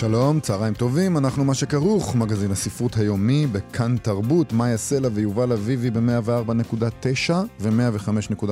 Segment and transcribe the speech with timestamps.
[0.00, 5.90] שלום, צהריים טובים, אנחנו מה שכרוך, מגזין הספרות היומי בכאן תרבות, מאיה סלע ויובל אביבי
[5.90, 8.44] ב-104.9 ו-105.3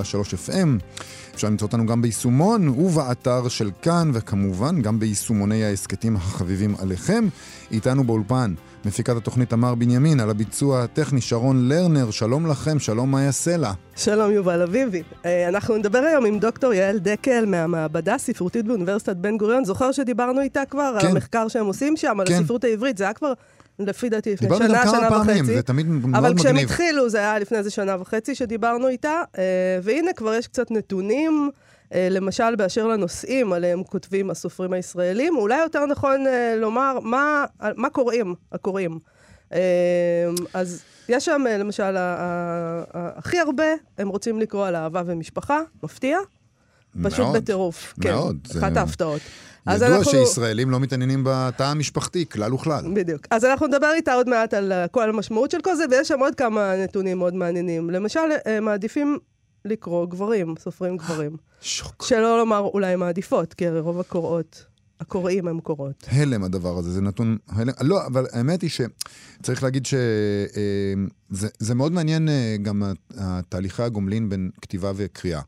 [0.49, 0.69] FM.
[1.35, 7.25] אפשר למצוא אותנו גם ביישומון ובאתר של כאן, וכמובן גם ביישומוני ההסכתים החביבים עליכם.
[7.71, 13.33] איתנו באולפן מפיקת התוכנית תמר בנימין, על הביצוע הטכני שרון לרנר, שלום לכם, שלום מאיה
[13.33, 13.73] סלע.
[13.97, 15.03] שלום יובל אביבי.
[15.25, 19.65] אה, אנחנו נדבר היום עם דוקטור יעל דקל מהמעבדה הספרותית באוניברסיטת בן גוריון.
[19.65, 21.07] זוכר שדיברנו איתה כבר כן.
[21.07, 22.21] על המחקר שהם עושים שם, כן.
[22.21, 23.33] על הספרות העברית, זה היה כבר...
[23.79, 24.89] לפי דעתי לפני שנה, שנה וחצי.
[24.89, 26.17] דיברנו גם כמה פעמים, זה תמיד מאוד מגניב.
[26.17, 29.43] אבל כשהם התחילו, זה היה לפני איזה שנה וחצי שדיברנו איתה, אה,
[29.83, 31.51] והנה כבר יש קצת נתונים.
[31.95, 37.45] אה, למשל, באשר לנושאים עליהם כותבים הסופרים הישראלים, אולי יותר נכון אה, לומר מה,
[37.77, 38.99] מה קוראים הקוראים.
[40.55, 41.95] אז יש שם, למשל,
[42.95, 43.65] הכי הרבה
[43.99, 46.19] הם רוצים לקרוא על אהבה ומשפחה, מפתיע.
[47.03, 47.95] פשוט מאוד, בטירוף.
[48.01, 48.39] כן, מאוד.
[48.59, 48.81] אחת זה...
[48.81, 49.21] ההפתעות.
[49.73, 50.11] ידוע אנחנו...
[50.11, 52.85] שישראלים לא מתעניינים בתא המשפחתי, כלל וכלל.
[52.95, 53.27] בדיוק.
[53.31, 56.35] אז אנחנו נדבר איתה עוד מעט על כל המשמעות של כל זה, ויש שם עוד
[56.35, 57.91] כמה נתונים מאוד מעניינים.
[57.91, 59.19] למשל, הם מעדיפים
[59.65, 61.37] לקרוא גברים, סופרים גברים.
[61.61, 62.05] שוק.
[62.09, 64.65] שלא לומר אולי מעדיפות, כי הרי רוב הקוראות,
[65.01, 66.05] הקוראים הם קורות.
[66.09, 67.73] הלם הדבר הזה, זה נתון הלם.
[67.81, 69.99] לא, אבל האמת היא שצריך להגיד שזה
[71.71, 72.83] אה, מאוד מעניין אה, גם
[73.17, 75.41] התהליכי הגומלין בין כתיבה וקריאה.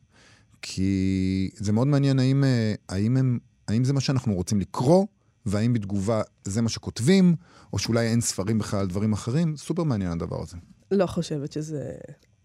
[0.63, 5.07] כי זה מאוד מעניין האם, אה, האם, הם, האם זה מה שאנחנו רוצים לקרוא,
[5.47, 7.35] והאם בתגובה זה מה שכותבים,
[7.73, 9.57] או שאולי אין ספרים בכלל על דברים אחרים.
[9.57, 10.57] סופר מעניין הדבר הזה.
[10.91, 11.93] לא חושבת שזה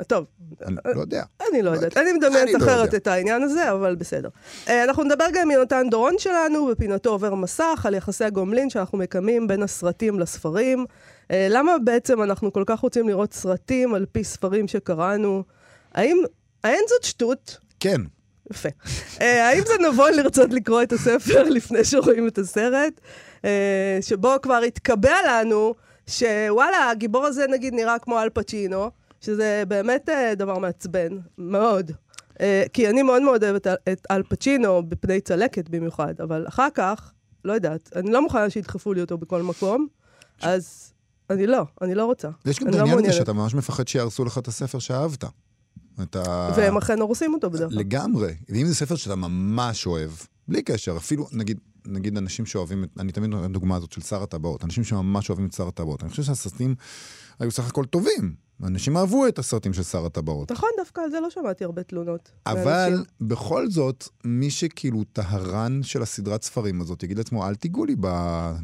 [0.03, 0.25] טוב.
[0.65, 1.23] אני לא יודע.
[1.51, 1.97] אני לא יודעת.
[1.97, 4.29] אני מדמיינת לא אחרת את העניין הזה, אבל בסדר.
[4.67, 8.97] אה, אנחנו נדבר גם עם יונתן דורון שלנו, בפינתו עובר מסך, על יחסי הגומלין שאנחנו
[8.97, 10.85] מקיימים בין הסרטים לספרים.
[11.31, 15.43] אה, למה בעצם אנחנו כל כך רוצים לראות סרטים על פי ספרים שקראנו?
[15.93, 16.17] האם,
[16.63, 17.57] האין זאת שטות?
[17.81, 18.01] כן.
[18.51, 18.69] יפה.
[19.21, 23.01] אה, האם זה נבון לרצות לקרוא את הספר לפני שרואים את הסרט?
[24.01, 25.75] שבו כבר התקבע לנו
[26.07, 28.89] שוואלה, הגיבור הזה נגיד נראה כמו אל פצ'ינו.
[29.21, 31.91] שזה באמת uh, דבר מעצבן, מאוד.
[32.73, 37.11] כי אני מאוד מאוד אוהבת את אל פצ'ינו, בפני צלקת במיוחד, אבל אחר כך,
[37.45, 39.87] לא יודעת, אני לא מוכנה שידחפו לי אותו בכל מקום,
[40.37, 40.43] ש...
[40.43, 40.93] אז
[41.29, 42.29] אני לא, אני לא רוצה.
[42.45, 45.23] יש גם את לא העניין הזה שאתה ממש מפחד שיהרסו לך את הספר שאהבת.
[46.01, 46.51] אתה...
[46.57, 47.79] והם אכן הורסים אותו בדרך כלל.
[47.79, 48.33] לגמרי.
[48.49, 50.11] ואם זה ספר שאתה ממש אוהב,
[50.47, 54.23] בלי קשר, אפילו, נגיד, נגיד אנשים שאוהבים, אני תמיד נותן את הדוגמה הזאת של שר
[54.23, 56.03] הטבעות, אנשים שממש אוהבים את שר הטבעות.
[56.03, 56.75] אני חושב שהסרטים
[57.39, 58.35] היו סך הכל טובים.
[58.67, 60.51] אנשים אהבו את הסרטים של שר הטבעות.
[60.51, 62.31] נכון, דווקא על זה לא שמעתי הרבה תלונות.
[62.45, 63.05] אבל לאנשים.
[63.21, 68.11] בכל זאת, מי שכאילו טהרן של הסדרת ספרים הזאת, יגיד לעצמו, אל תיגעו לי בספר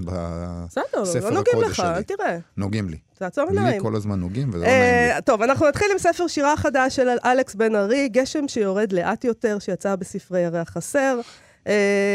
[0.01, 1.19] הקודש שלי.
[1.19, 2.37] בסדר, לא נוגעים לך, אל תראה.
[2.57, 2.97] נוגעים לי.
[3.17, 3.73] תעצום עיניים.
[3.73, 5.21] לי כל הזמן נוגעים, וזה לא נעים לי.
[5.21, 9.59] טוב, אנחנו נתחיל עם ספר שירה חדש של אלכס בן ארי, גשם שיורד לאט יותר,
[9.59, 11.19] שיצא בספרי ירח חסר.
[11.63, 11.69] Uh,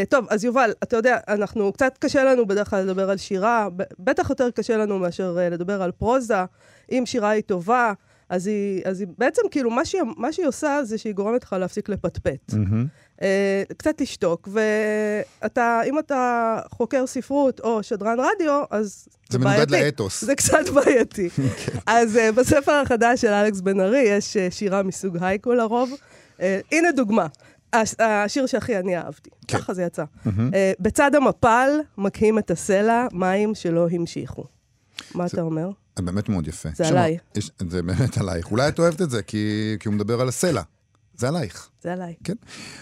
[0.08, 4.30] טוב, אז יובל, אתה יודע, אנחנו, קצת קשה לנו בדרך כלל לדבר על שירה, בטח
[4.30, 6.44] יותר קשה לנו מאשר uh, לדבר על פרוזה.
[6.92, 7.92] אם שירה היא טובה,
[8.32, 11.52] אז היא, אז היא בעצם, כאילו, מה שהיא, מה שהיא עושה זה שהיא גורמת לך
[11.52, 12.50] להפסיק לפטפט.
[12.50, 13.16] Mm-hmm.
[13.18, 20.24] Uh, קצת לשתוק, ואתה, אם אתה חוקר ספרות או שדרן רדיו, אז זה מנוגד לאתוס.
[20.24, 21.30] זה קצת בעייתי.
[21.30, 21.78] כן.
[21.86, 25.90] אז uh, בספר החדש של אלכס בן ארי יש uh, שירה מסוג הייקו לרוב.
[26.38, 26.42] Uh,
[26.72, 27.26] הנה דוגמה.
[27.98, 29.58] השיר שהכי אני אהבתי, כן.
[29.58, 30.04] ככה זה יצא.
[30.04, 30.28] Mm-hmm.
[30.28, 34.44] Uh, בצד המפל מקהים את הסלע, מים שלא המשיכו.
[35.14, 35.70] מה זה, אתה אומר?
[35.96, 36.68] זה באמת מאוד יפה.
[36.74, 37.18] זה עליי.
[37.34, 38.50] יש, זה באמת עלייך.
[38.50, 40.62] אולי את אוהבת את זה, כי, כי הוא מדבר על הסלע.
[41.14, 41.68] זה עלייך.
[41.82, 42.14] זה עליי.
[42.24, 42.34] כן.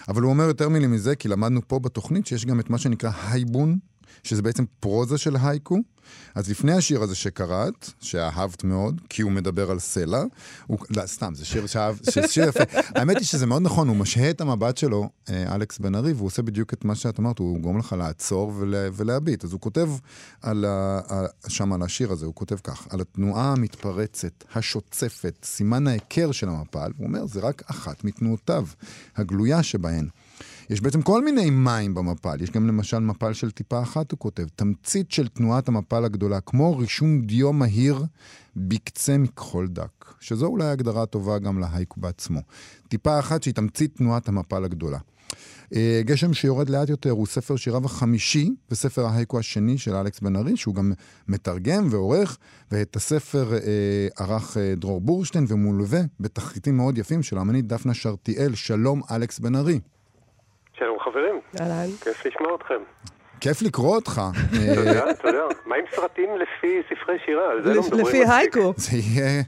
[0.07, 3.11] אבל הוא אומר יותר מילים מזה, כי למדנו פה בתוכנית שיש גם את מה שנקרא
[3.29, 3.77] הייבון,
[4.23, 5.77] שזה בעצם פרוזה של הייקו.
[6.35, 10.23] אז לפני השיר הזה שקראת, שאהבת מאוד, כי הוא מדבר על סלע,
[10.67, 11.95] הוא, לא, סתם, זה שיר שאהב,
[12.27, 12.63] שיר יפה.
[12.95, 16.27] האמת היא שזה מאוד נכון, הוא משהה את המבט שלו, אה, אלכס בן ארי, והוא
[16.27, 19.43] עושה בדיוק את מה שאת אמרת, הוא גורם לך לעצור ול, ולהביט.
[19.43, 19.89] אז הוא כותב
[20.41, 20.99] על ה,
[21.47, 26.91] שם על השיר הזה, הוא כותב כך, על התנועה המתפרצת, השוצפת, סימן ההיכר של המפל,
[26.97, 28.65] הוא אומר, זה רק אחת מתנועותיו,
[29.15, 30.07] הגלויה שבהן.
[30.71, 32.41] יש בעצם כל מיני מים במפל.
[32.41, 34.43] יש גם למשל מפל של טיפה אחת, הוא כותב.
[34.55, 38.05] תמצית של תנועת המפל הגדולה, כמו רישום דיו מהיר
[38.55, 40.13] בקצה מכחול דק.
[40.19, 42.39] שזו אולי הגדרה טובה גם להייקו בעצמו.
[42.87, 44.97] טיפה אחת שהיא תמצית תנועת המפל הגדולה.
[45.75, 50.35] אה, גשם שיורד לאט יותר הוא ספר שיריו החמישי וספר ההייקו השני של אלכס בן
[50.35, 50.91] ארי, שהוא גם
[51.27, 52.37] מתרגם ועורך,
[52.71, 58.55] ואת הספר אה, ערך אה, דרור בורשטיין ומולווה בתחריטים מאוד יפים של האמנית דפנה שרתיאל.
[58.55, 59.79] שלום, אלכס בן ארי.
[61.11, 61.89] חברים, אהלן.
[62.01, 62.83] כיף לשמוע אתכם.
[63.39, 64.21] כיף לקרוא אותך.
[64.23, 65.37] אה, תודה, תודה.
[65.65, 67.51] מה עם סרטים לפי ספרי שירה?
[67.51, 68.33] על זה לא מדברים לפי.
[68.33, 68.73] הייקו.
[68.77, 69.43] זה יהיה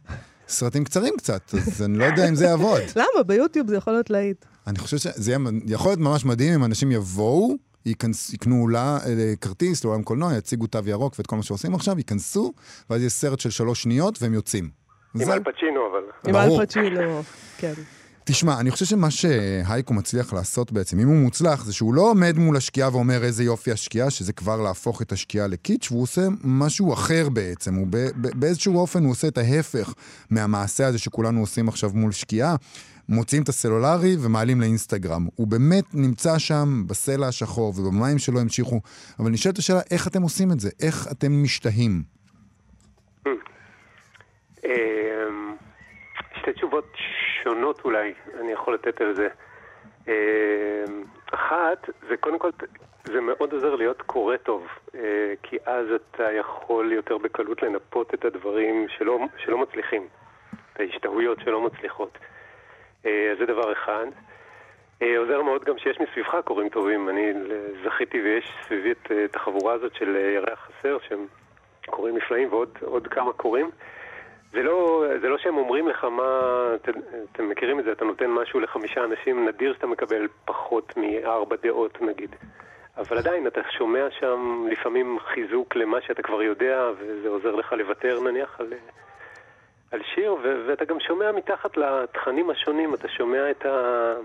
[0.48, 2.81] סרטים קצרים קצת, אז אני לא יודע אם זה יעבוד.
[2.95, 3.24] למה?
[3.27, 4.45] ביוטיוב זה יכול להיות להיט.
[4.68, 7.56] אני חושב שזה יהיה, יכול להיות ממש מדהים אם אנשים יבואו,
[7.86, 11.98] ייכנס, יקנו לה, אה, כרטיס לאולם קולנוע, יציגו תו ירוק ואת כל מה שעושים עכשיו,
[11.98, 12.54] ייכנסו,
[12.89, 14.69] ואז יש סרט של שלוש שניות והם יוצאים.
[15.15, 16.04] עם זה- אל פצ'ינו אבל.
[16.27, 16.62] עם ברור.
[16.62, 17.21] אל פצ'ינו,
[17.57, 17.74] כן.
[18.25, 22.38] תשמע, אני חושב שמה שהייקו מצליח לעשות בעצם, אם הוא מוצלח, זה שהוא לא עומד
[22.38, 26.94] מול השקיעה ואומר איזה יופי השקיעה, שזה כבר להפוך את השקיעה לקיץ', והוא עושה משהו
[26.94, 27.75] אחר בעצם.
[27.75, 29.94] הוא באיזשהו אופן הוא עושה את ההפך
[30.30, 32.56] מהמעשה הזה שכולנו עושים עכשיו מול שקיעה.
[33.10, 35.28] מוציאים את הסלולרי ומעלים לאינסטגרם.
[35.36, 38.81] הוא באמת נמצא שם בסלע השחור ובמים שלא המשיכו.
[39.20, 40.70] אבל נשאלת השאלה, איך אתם עושים את זה?
[40.81, 42.04] איך אתם משתהים?
[44.66, 45.56] אמ,
[46.40, 46.86] שתי תשובות
[47.44, 49.27] שונות אולי, אני יכול לתת על זה.
[50.07, 50.13] אמ,
[51.33, 52.50] אחת, זה קודם כל,
[53.03, 58.25] זה מאוד עוזר להיות קורא טוב, אה, כי אז אתה יכול יותר בקלות לנפות את
[58.25, 60.07] הדברים שלא, שלא מצליחים,
[60.74, 62.18] את ההשתהויות שלא מצליחות.
[63.06, 64.06] אה, אז זה דבר אחד.
[65.03, 67.09] אה, עוזר מאוד גם שיש מסביבך קוראים טובים.
[67.09, 67.33] אני
[67.86, 71.27] זכיתי ויש סביבי את, אה, החבורה הזאת של אה, ירח חסר, שהם
[71.86, 73.69] קוראים נפלאים ועוד עוד כמה קוראים.
[74.53, 76.41] זה לא, זה לא שהם אומרים לך מה,
[76.75, 76.91] אתם,
[77.31, 82.01] אתם מכירים את זה, אתה נותן משהו לחמישה אנשים, נדיר שאתה מקבל פחות מארבע דעות
[82.01, 82.35] נגיד.
[82.97, 88.19] אבל עדיין אתה שומע שם לפעמים חיזוק למה שאתה כבר יודע, וזה עוזר לך לוותר
[88.19, 88.73] נניח על,
[89.91, 94.15] על שיר, ו- ואתה גם שומע מתחת לתכנים השונים, אתה שומע את, ה-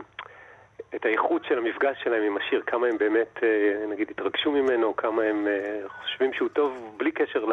[0.94, 5.22] את האיכות של המפגש שלהם עם השיר, כמה הם באמת, אה, נגיד, התרגשו ממנו, כמה
[5.22, 7.52] הם אה, חושבים שהוא טוב בלי קשר ל...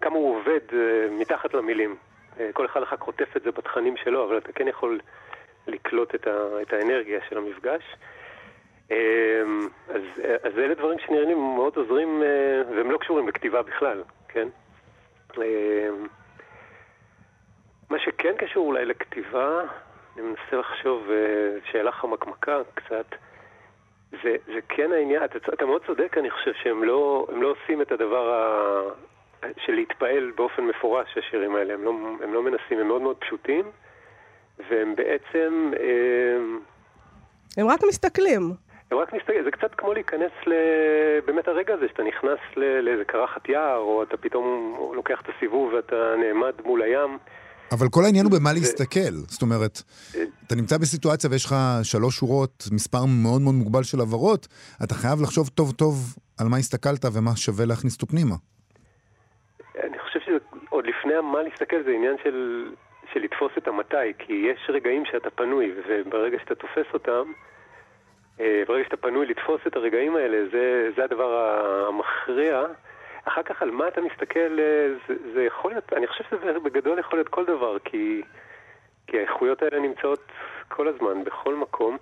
[0.00, 1.96] כמה הוא עובד אה, מתחת למילים.
[2.40, 5.00] אה, כל אחד אחר חוטף את זה בתכנים שלו, אבל אתה כן יכול
[5.66, 7.82] לקלוט את, ה- את האנרגיה של המפגש.
[8.90, 9.42] אה,
[9.88, 10.02] אז,
[10.42, 12.22] אז אלה דברים שנראים לי מאוד עוזרים,
[12.76, 14.48] והם לא קשורים לכתיבה בכלל, כן?
[17.90, 19.62] מה שכן קשור אולי לכתיבה,
[20.16, 21.08] אני מנסה לחשוב,
[21.70, 23.06] שאלה חמקמקה קצת,
[24.22, 27.92] זה, זה כן העניין, אתה, אתה מאוד צודק, אני חושב שהם לא, לא עושים את
[27.92, 28.32] הדבר
[29.66, 31.90] של להתפעל באופן מפורש, השירים האלה, הם לא,
[32.24, 33.64] הם לא מנסים, הם מאוד מאוד פשוטים,
[34.70, 36.36] והם בעצם, אה,
[37.56, 38.52] הם רק מסתכלים.
[38.90, 40.52] הם רק מסתכל, זה קצת כמו להיכנס ל...
[41.26, 42.60] באמת הרגע הזה, שאתה נכנס ל...
[42.80, 47.18] לאיזה קרחת יער, או אתה פתאום לוקח את הסיבוב ואתה נעמד מול הים.
[47.72, 49.10] אבל כל העניין הוא במה זה- להסתכל.
[49.28, 49.82] זאת אומרת,
[50.46, 54.46] אתה נמצא בסיטואציה ויש לך שלוש שורות, מספר מאוד מאוד מוגבל של הבהרות,
[54.84, 55.94] אתה חייב לחשוב טוב טוב
[56.40, 58.34] על מה הסתכלת ומה שווה להכניס אותו פנימה.
[60.74, 62.68] שעוד לפני מה להסתכל זה עניין של,
[63.12, 67.32] של לתפוס את המתי, כי יש רגעים שאתה פנוי, וברגע שאתה תופס אותם,
[68.40, 71.56] אה, ברגע שאתה פנוי לתפוס את הרגעים האלה, זה, זה הדבר
[71.88, 72.64] המכריע.
[73.24, 76.98] אחר כך על מה אתה מסתכל, אה, זה, זה יכול להיות, אני חושב שזה בגדול
[76.98, 78.22] יכול להיות כל דבר, כי,
[79.06, 80.32] כי האיכויות האלה נמצאות
[80.68, 81.96] כל הזמן, בכל מקום.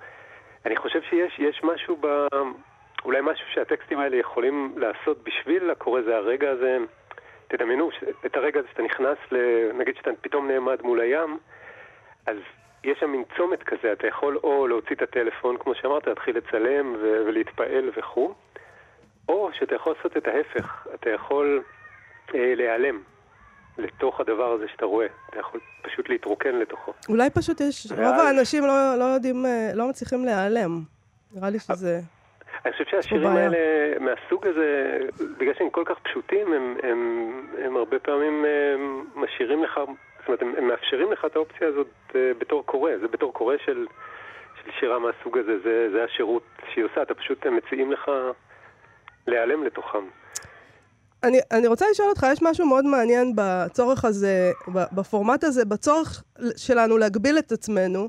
[0.66, 2.26] אני חושב שיש יש משהו ב...
[3.04, 6.78] אולי משהו שהטקסטים האלה יכולים לעשות בשביל הקורא, זה הרגע הזה,
[7.56, 7.90] תדמיינו
[8.26, 9.36] את הרגע הזה שאתה נכנס, ל...
[9.78, 11.38] נגיד שאתה פתאום נעמד מול הים,
[12.26, 12.36] אז
[12.84, 16.94] יש שם מין צומת כזה, אתה יכול או להוציא את הטלפון, כמו שאמרת, להתחיל לצלם
[17.02, 17.22] ו...
[17.26, 18.34] ולהתפעל וכו',
[19.28, 21.62] או שאתה יכול לעשות את ההפך, אתה יכול
[22.34, 23.02] אה, להיעלם
[23.78, 26.92] לתוך הדבר הזה שאתה רואה, אתה יכול פשוט להתרוקן לתוכו.
[27.08, 30.80] אולי פשוט יש, ואז- רוב האנשים לא, לא יודעים, אה, לא מצליחים להיעלם.
[31.34, 32.00] נראה לי שזה...
[32.64, 33.26] אני חושב שהשירים.
[33.26, 33.58] האלה,
[34.00, 34.98] מהסוג הזה,
[35.38, 37.30] בגלל שהם כל כך פשוטים, הם, הם,
[37.64, 39.80] הם הרבה פעמים הם משאירים לך,
[40.18, 42.90] זאת אומרת, הם, הם מאפשרים לך את האופציה הזאת אה, בתור קורא.
[43.00, 43.86] זה בתור קורא של,
[44.62, 46.42] של שירה מהסוג הזה, זה, זה השירות
[46.72, 48.10] שהיא עושה, אתה פשוט, הם מציעים לך
[49.26, 50.04] להיעלם לתוכם.
[51.24, 56.22] אני, אני רוצה לשאול אותך, יש משהו מאוד מעניין בצורך הזה, בפורמט הזה, בצורך
[56.56, 58.08] שלנו להגביל את עצמנו,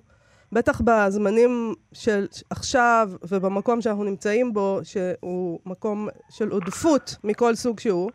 [0.53, 8.11] בטח בזמנים של עכשיו ובמקום שאנחנו נמצאים בו, שהוא מקום של עודפות מכל סוג שהוא.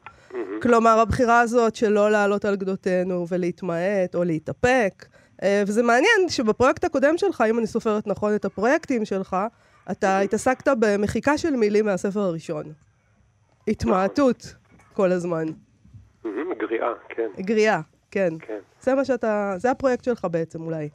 [0.63, 5.07] כלומר, הבחירה הזאת של לא לעלות על גדותינו ולהתמעט או להתאפק.
[5.43, 9.37] אה, וזה מעניין שבפרויקט הקודם שלך, אם אני סופרת נכון את הפרויקטים שלך,
[9.91, 12.65] אתה התעסקת במחיקה של מילים מהספר הראשון.
[13.69, 14.55] התמעטות
[14.93, 15.47] כל הזמן.
[16.59, 17.81] גריעה, כן, גריעה,
[18.11, 18.33] כן.
[18.41, 18.59] כן.
[18.81, 20.89] זה מה שאתה, זה הפרויקט שלך בעצם אולי.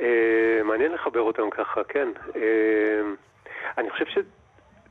[0.00, 2.08] אה, מעניין לחבר אותם ככה, כן.
[2.36, 3.00] אה,
[3.78, 4.18] אני חושב ש...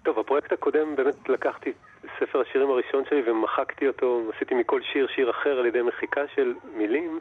[0.04, 1.74] טוב, הפרויקט הקודם באמת לקחתי
[2.20, 6.54] ספר השירים הראשון שלי ומחקתי אותו, עשיתי מכל שיר שיר אחר על ידי מחיקה של
[6.74, 7.20] מילים.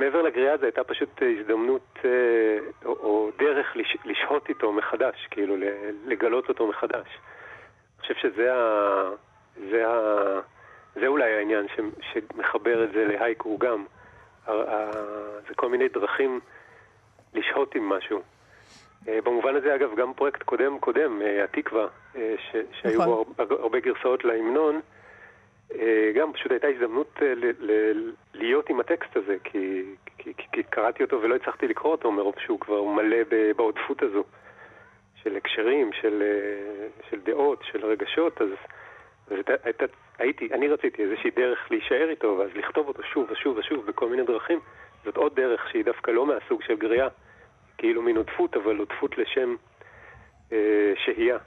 [0.00, 5.56] מעבר לגריעה זו הייתה פשוט הזדמנות אה, או, דרך לש, לשהות איתו מחדש, כאילו
[6.06, 7.06] לגלות אותו מחדש.
[7.98, 9.10] אני חושב שזה ה,
[9.70, 10.40] זה ה,
[10.94, 11.80] זה אולי העניין ש,
[12.12, 13.84] שמחבר את זה להייקו גם.
[15.48, 16.40] זה כל מיני דרכים
[17.34, 18.22] לשהות עם משהו.
[19.08, 23.56] אה, במובן הזה, אגב, גם פרויקט קודם קודם, אה, התקווה, אה, ש, שהיו בו נכון.
[23.60, 24.80] הרבה גרסאות להמנון,
[26.14, 27.70] גם פשוט הייתה הזדמנות ל, ל,
[28.34, 29.82] להיות עם הטקסט הזה, כי,
[30.18, 33.16] כי, כי, כי קראתי אותו ולא הצלחתי לקרוא אותו מרוב שהוא כבר מלא
[33.56, 34.24] בעודפות הזו
[35.22, 36.22] של הקשרים, של,
[37.10, 38.48] של דעות, של רגשות, אז,
[39.30, 39.84] אז הייתה,
[40.18, 44.22] הייתי, אני רציתי איזושהי דרך להישאר איתו, ואז לכתוב אותו שוב ושוב ושוב בכל מיני
[44.26, 44.58] דרכים.
[45.04, 47.08] זאת עוד דרך שהיא דווקא לא מהסוג של גריעה,
[47.78, 49.54] כאילו מין עודפות, אבל עודפות לשם
[50.52, 51.38] אה, שהייה.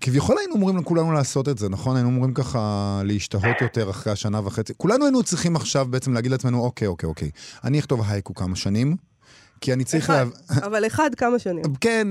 [0.00, 1.96] כביכול היינו אמורים לכולנו לעשות את זה, נכון?
[1.96, 2.58] היינו אמורים ככה
[3.04, 4.72] להשתהות יותר אחרי השנה וחצי.
[4.76, 7.30] כולנו היינו צריכים עכשיו בעצם להגיד לעצמנו, אוקיי, אוקיי, אוקיי,
[7.64, 8.96] אני אכתוב הייקו כמה שנים,
[9.60, 10.04] כי אני צריך...
[10.10, 10.56] אחד, לה...
[10.66, 11.64] אבל אחד כמה שנים.
[11.80, 12.08] כן,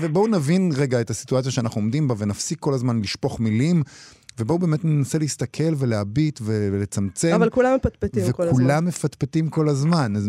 [0.00, 3.82] ובואו נבין רגע את הסיטואציה שאנחנו עומדים בה, ונפסיק כל הזמן לשפוך מילים.
[4.38, 7.32] ובואו באמת ננסה להסתכל ולהביט ולצמצם.
[7.34, 8.62] אבל כולם מפטפטים כל הזמן.
[8.62, 10.16] וכולם מפטפטים כל הזמן.
[10.16, 10.28] אז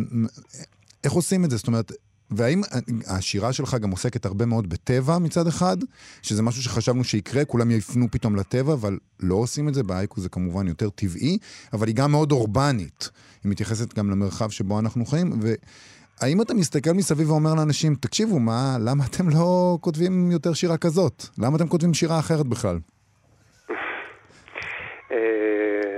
[1.04, 1.58] איך עושים את זה?
[1.58, 1.92] זאת אומרת,
[2.32, 2.62] והאם
[3.08, 5.78] השירה שלך גם עוסקת הרבה מאוד בטבע מצד אחד,
[6.22, 10.30] שזה משהו שחשבנו שיקרה, כולם יפנו פתאום לטבע, אבל לא עושים את זה, באייקו זה
[10.30, 11.38] כמובן יותר טבעי,
[11.74, 13.10] אבל היא גם מאוד אורבנית.
[13.44, 15.40] היא מתייחסת גם למרחב שבו אנחנו חיים,
[16.22, 21.14] והאם אתה מסתכל מסביב ואומר לאנשים, תקשיבו, מה, למה אתם לא כותבים יותר שירה כזאת?
[21.38, 22.78] למה אתם כותבים שירה אחרת בכלל?
[25.12, 25.98] אה,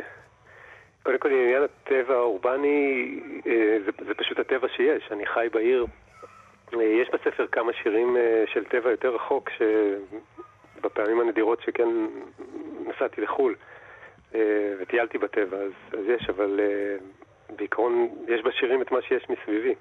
[1.03, 5.10] קודם כל, עניין הטבע האורבני, אה, זה, זה פשוט הטבע שיש.
[5.12, 5.86] אני חי בעיר.
[6.74, 8.17] אה, יש בספר כמה שירים
[8.53, 11.89] של טבע יותר רחוק, שבפעמים הנדירות שכן
[12.88, 13.55] נסעתי לחו"ל
[14.79, 16.60] וטיילתי בטבע, אז, אז יש, אבל
[17.55, 19.75] בעיקרון יש בשירים את מה שיש מסביבי.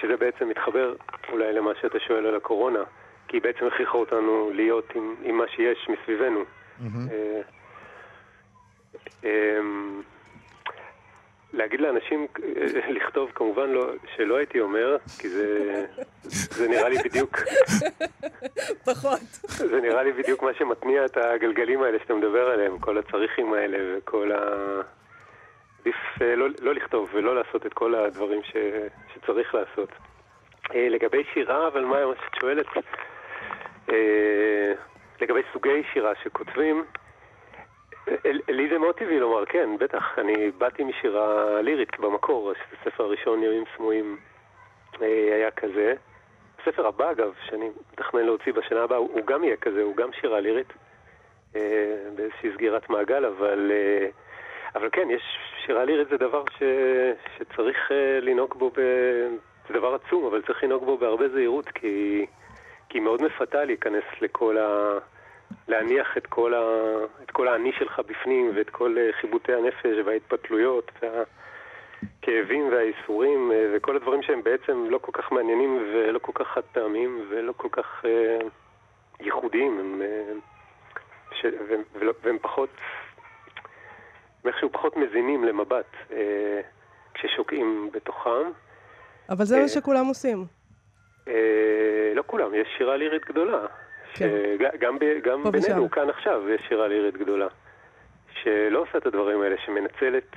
[0.00, 0.94] שזה בעצם מתחבר
[1.32, 2.82] אולי למה שאתה שואל על הקורונה,
[3.28, 6.44] כי היא בעצם הכריחה אותנו להיות עם, עם מה שיש מסביבנו.
[6.80, 6.84] Mm-hmm.
[11.52, 12.26] להגיד לאנשים
[12.96, 15.86] לכתוב, כמובן לא, שלא הייתי אומר, כי זה,
[16.28, 17.38] זה נראה לי בדיוק...
[18.84, 19.20] פחות.
[19.42, 23.98] זה נראה לי בדיוק מה שמתניע את הגלגלים האלה שאתה מדבר עליהם, כל הצריכים האלה
[23.98, 24.80] וכל ה...
[25.84, 28.56] עדיף אה, לא, לא לכתוב ולא לעשות את כל הדברים ש,
[29.14, 29.88] שצריך לעשות.
[30.74, 32.66] אה, לגבי שירה, אבל מה שאת שואלת?
[33.90, 34.72] אה,
[35.20, 36.84] לגבי סוגי שירה שכותבים,
[38.48, 40.18] לי זה מאוד טבעי לומר, כן, בטח.
[40.18, 44.16] אני באתי משירה לירית במקור, הספר הראשון, ימים סמויים,
[45.00, 45.94] היה כזה.
[46.60, 50.40] הספר הבא, אגב, שאני מתכנן להוציא בשנה הבאה, הוא גם יהיה כזה, הוא גם שירה
[50.40, 50.72] לירית,
[52.14, 53.72] באיזושהי סגירת מעגל, אבל,
[54.74, 55.22] אבל כן, יש,
[55.66, 56.62] שירה לירית זה דבר ש,
[57.38, 57.90] שצריך
[58.22, 58.80] לנהוג בו, ב,
[59.68, 62.26] זה דבר עצום, אבל צריך לנהוג בו בהרבה זהירות, כי,
[62.94, 64.98] היא מאוד מפתה להיכנס לכל ה...
[65.68, 66.60] להניח את כל, ה...
[67.22, 73.96] את כל האני שלך בפנים ואת כל אה, חיבוטי הנפש וההתפתלויות והכאבים והאיסורים אה, וכל
[73.96, 78.04] הדברים שהם בעצם לא כל כך מעניינים ולא כל כך חד פעמיים ולא כל כך
[78.04, 78.38] אה,
[79.20, 80.32] ייחודיים הם, אה,
[81.40, 81.46] ש...
[81.68, 81.82] והם,
[82.22, 82.68] והם פחות,
[84.46, 86.60] איכשהו פחות מזינים למבט אה,
[87.14, 88.50] כששוקעים בתוכם.
[89.30, 90.44] אבל זה אה, מה שכולם עושים.
[91.28, 93.66] אה, לא כולם, יש שירה לירית גדולה.
[94.14, 94.28] כן.
[94.80, 97.46] גם, גם בינינו, כאן עכשיו, יש שירה לירית גדולה,
[98.42, 100.36] שלא עושה את הדברים האלה, שמנצלת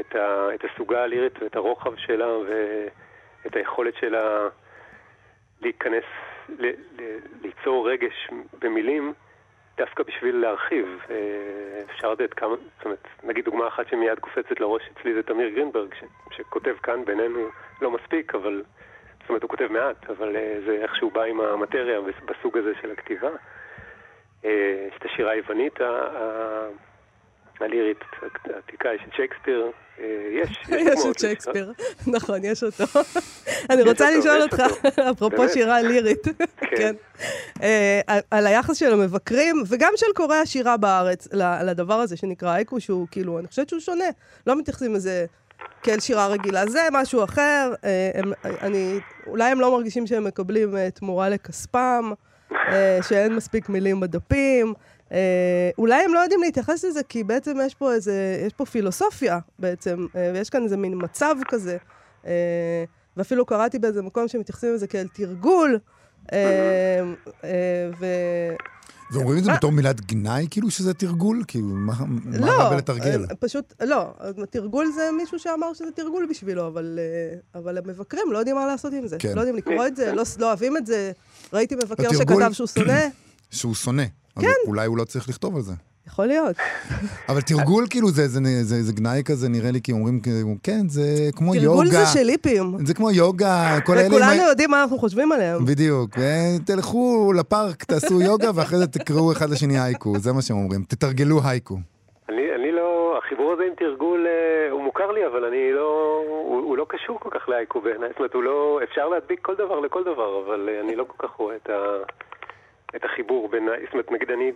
[0.00, 4.48] את, ה, את הסוגה הלירית ואת הרוחב שלה ואת היכולת שלה
[5.60, 6.04] להיכנס,
[6.48, 8.28] ל, ל, ליצור רגש
[8.60, 9.12] במילים,
[9.78, 10.86] דווקא בשביל להרחיב.
[11.10, 15.48] אה, אפשר לתת כמה, זאת אומרת, נגיד דוגמה אחת שמיד קופצת לראש אצלי זה תמיר
[15.48, 16.04] גרינברג, ש,
[16.36, 17.48] שכותב כאן בינינו
[17.82, 18.62] לא מספיק, אבל
[19.20, 22.90] זאת אומרת, הוא כותב מעט, אבל uh, זה איכשהו בא עם המטריה בסוג הזה של
[22.90, 23.28] הכתיבה.
[23.28, 24.46] Uh,
[24.88, 25.80] יש את השירה היוונית
[27.60, 27.98] הלירית
[28.44, 30.00] העתיקה, יש את שייקספיר, uh,
[30.42, 31.72] יש, יש את שייקספיר,
[32.06, 32.84] נכון, יש אותו.
[33.70, 34.62] אני רוצה לשאול אותך,
[35.12, 36.24] אפרופו שירה לירית,
[36.76, 36.94] כן,
[37.58, 37.64] כן.
[38.30, 41.28] על היחס של המבקרים, וגם של קוראי השירה בארץ,
[41.64, 44.08] לדבר הזה שנקרא אייקו, שהוא כאילו, אני חושבת שהוא שונה.
[44.46, 45.26] לא מתייחסים לזה...
[45.82, 46.66] כאל שירה רגילה.
[46.66, 48.10] זה משהו אחר, אה,
[48.44, 52.12] אני, אולי הם לא מרגישים שהם מקבלים אה, תמורה לכספם,
[52.52, 54.74] אה, שאין מספיק מילים בדפים.
[55.78, 60.06] אולי הם לא יודעים להתייחס לזה, כי בעצם יש פה איזה, יש פה פילוסופיה בעצם,
[60.34, 61.76] ויש כאן איזה מין מצב כזה
[62.26, 62.84] אה,
[63.16, 65.78] ואפילו קראתי באיזה מקום שמתייחסים לזה כאל תרגול,
[66.32, 66.38] אה,
[67.44, 68.06] אה, ו...
[69.12, 69.56] ואומרים את זה מה?
[69.56, 71.44] בתור מילת גנאי, כאילו שזה תרגול?
[71.48, 73.24] כאילו, מה לא, רע בלתרגל?
[73.30, 74.14] אה, פשוט, לא,
[74.50, 78.92] תרגול זה מישהו שאמר שזה תרגול בשבילו, אבל, אה, אבל המבקרים לא יודעים מה לעשות
[78.92, 79.16] עם זה.
[79.18, 79.32] כן.
[79.34, 81.12] לא יודעים לקרוא את זה, לא, לא אוהבים את זה.
[81.52, 83.06] ראיתי מבקר שכתב שהוא שונא,
[83.50, 84.04] שהוא שונא.
[84.38, 84.68] אז כן.
[84.68, 85.72] אולי הוא לא צריך לכתוב על זה.
[86.06, 86.56] יכול להיות.
[87.28, 90.88] אבל תרגול, כאילו, זה- זה זה- זה גנאי כזה, נראה לי, כי אומרים, כאילו, כן,
[90.88, 91.02] זה
[91.36, 91.66] כמו יוגה.
[91.68, 92.86] תרגול זה של היפים.
[92.86, 94.06] זה כמו יוגה, כל אלה...
[94.08, 95.64] וכולנו יודעים מה אנחנו חושבים עליהם.
[95.64, 96.18] בדיוק.
[96.18, 100.82] אה, תלכו לפארק, תעשו יוגה, ואחרי זה תקראו אחד לשני הייקו, זה מה שהם אומרים.
[100.88, 101.76] תתרגלו הייקו.
[102.28, 105.88] אני, אני לא, החיבור הזה עם תרגול, אה, הוא מוכר לי, אבל אני לא,
[106.28, 108.08] הוא, הוא לא קשור כל כך לאייקו בעיניי.
[108.08, 111.28] זאת אומרת, הוא לא, אפשר להדביק כל דבר לכל דבר, אבל אה, אני לא כל
[111.28, 111.78] כך רואה את, ה,
[112.96, 114.52] את החיבור בין, זאת אומרת, נגיד אני,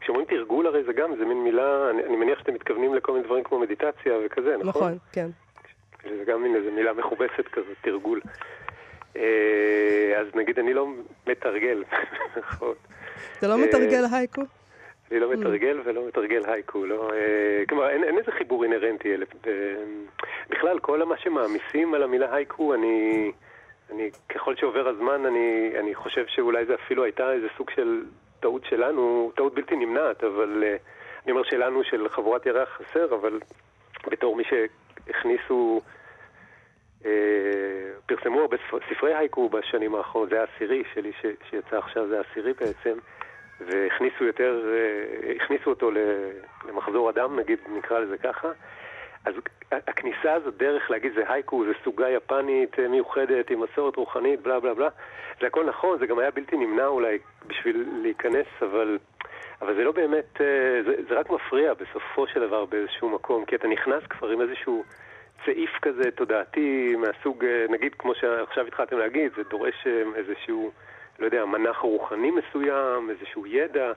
[0.00, 3.24] כשאומרים תרגול הרי זה גם, זה מין מילה, אני, אני מניח שאתם מתכוונים לכל מיני
[3.24, 4.68] דברים כמו מדיטציה וכזה, נכון?
[4.68, 5.28] נכון, כן.
[6.02, 8.20] זה גם מין איזה מילה מכובסת כזאת, תרגול.
[9.16, 10.88] אה, אז נגיד אני לא
[11.26, 11.84] מתרגל,
[12.34, 12.76] במירכאות.
[13.38, 14.42] אתה לא אה, מתרגל הייקו?
[15.10, 17.10] אני לא מתרגל ולא מתרגל הייקו, לא...
[17.14, 19.14] אה, כלומר, אין, אין איזה חיבור אינהרנטי.
[19.46, 19.52] אה,
[20.50, 23.32] בכלל, כל מה שמעמיסים על המילה הייקו, אני...
[23.90, 28.02] אני, ככל שעובר הזמן, אני, אני חושב שאולי זה אפילו הייתה איזה סוג של
[28.40, 30.76] טעות שלנו, טעות בלתי נמנעת, אבל אה,
[31.24, 33.40] אני אומר שלנו, של חבורת ירח חסר, אבל
[34.10, 35.80] בתור מי שהכניסו,
[37.04, 37.10] אה,
[38.06, 42.52] פרסמו הרבה ספר- ספרי הייקו בשנים האחרונות, זה העשירי שלי ש, שיצא עכשיו, זה העשירי
[42.52, 42.98] בעצם,
[43.60, 45.90] והכניסו יותר, אה, הכניסו אותו
[46.68, 48.48] למחזור אדם, נגיד, נקרא לזה ככה.
[49.24, 49.34] אז
[49.72, 54.60] הכניסה הזאת, דרך להגיד זה הייקו, זה סוגה יפנית אה, מיוחדת עם מסורת רוחנית, בלה
[54.60, 54.88] בלה בלה,
[55.40, 58.98] זה הכל נכון, זה גם היה בלתי נמנע אולי בשביל להיכנס, אבל,
[59.62, 63.56] אבל זה לא באמת, אה, זה, זה רק מפריע בסופו של דבר באיזשהו מקום, כי
[63.56, 64.84] אתה נכנס כבר עם איזשהו
[65.44, 70.70] סעיף כזה תודעתי מהסוג, אה, נגיד כמו שעכשיו התחלתם להגיד, זה דורש איזשהו,
[71.18, 73.92] לא יודע, מנח רוחני מסוים, איזשהו ידע.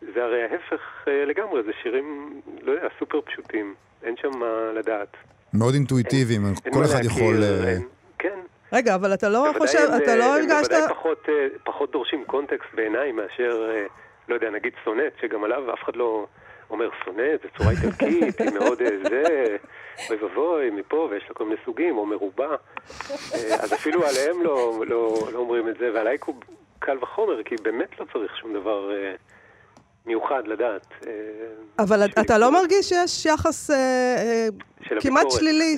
[0.00, 5.16] זה הרי ההפך לגמרי, זה שירים, לא יודע, סופר פשוטים, אין שם מה לדעת.
[5.54, 7.42] מאוד אינטואיטיביים, אין כל מה אחד להכיר, יכול...
[7.42, 7.88] אה, אין-
[8.18, 8.38] כן.
[8.72, 10.70] רגע, אבל אתה לא חושב, הם, אתה אה, לא הם הרגשת...
[10.70, 13.70] בוודאי פחות, אה, פחות דורשים קונטקסט בעיניי מאשר,
[14.28, 16.26] לא יודע, נגיד סונט, שגם עליו אף אחד לא
[16.70, 19.56] אומר סונט, זה צורה איטלקית, היא מאוד זה,
[20.10, 22.48] אוי ואבוי, מפה, ויש לה כל מיני סוגים, או מרובע.
[22.48, 22.56] אה,
[23.62, 26.34] אז אפילו עליהם לא, לא, לא אומרים את זה, ועליי הוא
[26.78, 28.90] קל וחומר, כי באמת לא צריך שום דבר
[30.10, 30.86] מיוחד לדעת.
[31.06, 31.12] אה,
[31.78, 32.52] אבל אתה לא.
[32.52, 34.48] מרגיש שיש יחס אה, אה,
[35.00, 35.30] כמעט.
[35.30, 35.76] שלילי,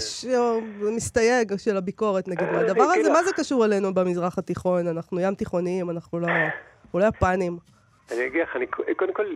[0.96, 3.00] מסתייג של הביקורת, נגיד, אה, מהדבר אני הזה?
[3.00, 3.22] אגיד מה.
[3.22, 4.86] זה קשור אלינו במזרח התיכון?
[4.86, 6.26] אנחנו ים תיכוניים, אנחנו לא...
[6.84, 7.58] אנחנו לא יפנים.
[8.12, 8.66] אני אגיד לך, אני
[8.96, 9.26] קודם כל,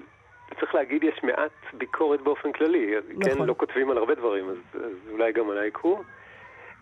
[0.61, 2.95] צריך להגיד, יש מעט ביקורת באופן כללי.
[3.21, 3.47] כן, נכון.
[3.47, 6.03] לא כותבים על הרבה דברים, אז, אז אולי גם על העיקור.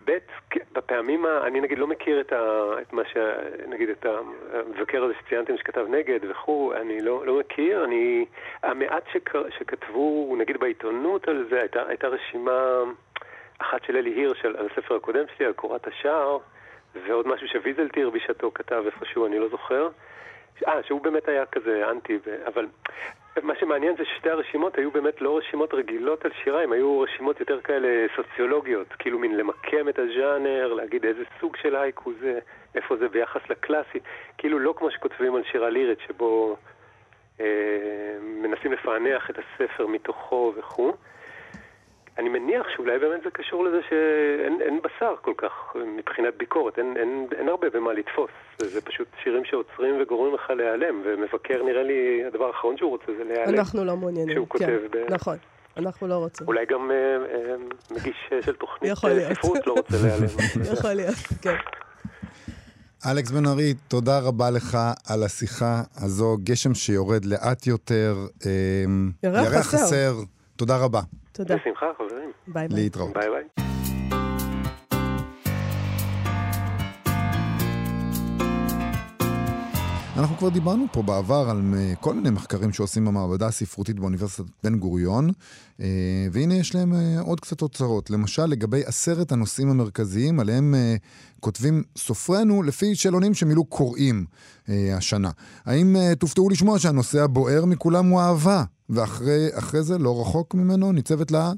[0.05, 0.17] ב',
[0.49, 3.17] כן, בפעמים, ה, אני נגיד לא מכיר את, ה, את מה ש...
[3.67, 7.83] נגיד את המבקר הזה שציינתם שכתב נגד וכו', אני לא, לא מכיר.
[7.83, 8.25] אני...
[8.63, 12.83] המעט שק, שכתבו, נגיד בעיתונות על זה, הייתה, הייתה רשימה
[13.57, 16.37] אחת של אלי הירש על, הספר הקודם שלי, על קורת השער,
[17.07, 19.89] ועוד משהו שוויזלטיר בשעתו כתב איפשהו, אני לא זוכר.
[20.67, 22.67] אה, שהוא באמת היה כזה אנטי, אבל
[23.43, 27.39] מה שמעניין זה ששתי הרשימות היו באמת לא רשימות רגילות על שירה, הן היו רשימות
[27.39, 32.39] יותר כאלה סוציולוגיות, כאילו מין למקם את הז'אנר, להגיד איזה סוג של הייקו זה,
[32.75, 33.99] איפה זה ביחס לקלאסי,
[34.37, 36.55] כאילו לא כמו שכותבים על שירה לירית, שבו
[37.39, 40.93] אה, מנסים לפענח את הספר מתוכו וכו'.
[42.17, 45.51] אני מניח שאולי באמת זה קשור לזה שאין אין בשר כל כך
[45.97, 48.29] מבחינת ביקורת, אין, אין, אין הרבה במה לתפוס.
[48.57, 53.23] זה, פשוט שירים שעוצרים וגורמים לך להיעלם, ומבקר נראה לי, הדבר האחרון שהוא רוצה זה
[53.23, 53.59] להיעלם.
[53.59, 54.35] אנחנו לא מעוניינים.
[54.35, 55.37] שהוא כן, כותב ב- נכון,
[55.77, 56.47] אנחנו לא רוצים.
[56.47, 57.55] אולי גם אה, אה,
[57.91, 59.33] מגיש אה, של תוכנית יכול אה, להיות.
[59.33, 60.27] ספרות לא רוצה להיעלם.
[60.73, 61.55] יכול להיות, כן.
[63.11, 64.77] אלכס בן ארי, תודה רבה לך
[65.09, 66.37] על השיחה הזו.
[66.43, 68.15] גשם שיורד לאט יותר.
[68.45, 68.83] אה,
[69.23, 70.13] ירח חסר.
[70.55, 71.01] תודה רבה.
[71.35, 71.55] תודה.
[71.55, 72.31] בשמחה, חברים.
[72.47, 72.83] ביי ביי.
[72.83, 73.13] להתראות.
[73.13, 73.65] ביי ביי.
[80.17, 84.79] אנחנו כבר דיברנו פה בעבר על אה, כל מיני מחקרים שעושים במעבדה הספרותית באוניברסיטת בן
[84.79, 85.29] גוריון,
[85.81, 85.85] אה,
[86.31, 88.09] והנה יש להם אה, עוד קצת תוצאות.
[88.09, 90.75] למשל, לגבי עשרת הנושאים המרכזיים, עליהם
[91.39, 94.25] כותבים סופרינו לפי שאלונים שמילאו קוראים
[94.67, 95.29] השנה.
[95.65, 101.51] האם תופתעו לשמוע שהנושא הבוער מכולם הוא אהבה, ואחרי זה, לא רחוק ממנו, ניצבת לה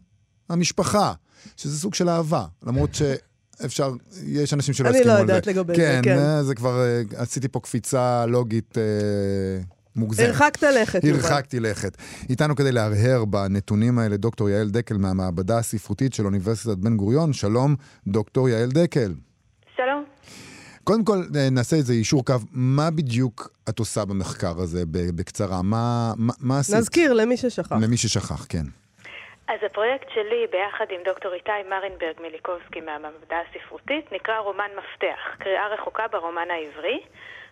[0.49, 1.13] המשפחה,
[1.57, 3.01] שזה סוג של אהבה, למרות ש...
[3.65, 3.93] אפשר,
[4.25, 5.33] יש אנשים שלא אני הסכימו לא על זה.
[5.33, 6.17] יודעת לגבי זה, כן, כן.
[6.17, 8.83] אה, זה כבר, אה, עשיתי פה קפיצה לוגית אה,
[9.95, 10.27] מוגזמת.
[10.27, 11.19] הרחקת לכת, יובל.
[11.19, 11.97] הרחקתי לכת.
[12.29, 17.33] איתנו כדי להרהר בנתונים האלה דוקטור יעל דקל מהמעבדה הספרותית של אוניברסיטת בן גוריון.
[17.33, 17.75] שלום,
[18.07, 19.13] דוקטור יעל דקל.
[20.87, 22.33] קודם כל, אה, נעשה איזה יישור קו.
[22.53, 25.59] מה בדיוק את עושה במחקר הזה, ב- בקצרה?
[25.63, 26.75] מה, מה, מה עשית?
[26.75, 27.71] נזכיר למי ששכח.
[27.83, 28.65] למי ששכח, כן.
[29.47, 35.67] אז הפרויקט שלי, ביחד עם דוקטור איתי מרינברג מיליקובסקי מהמעבדה הספרותית, נקרא רומן מפתח, קריאה
[35.67, 36.99] רחוקה ברומן העברי,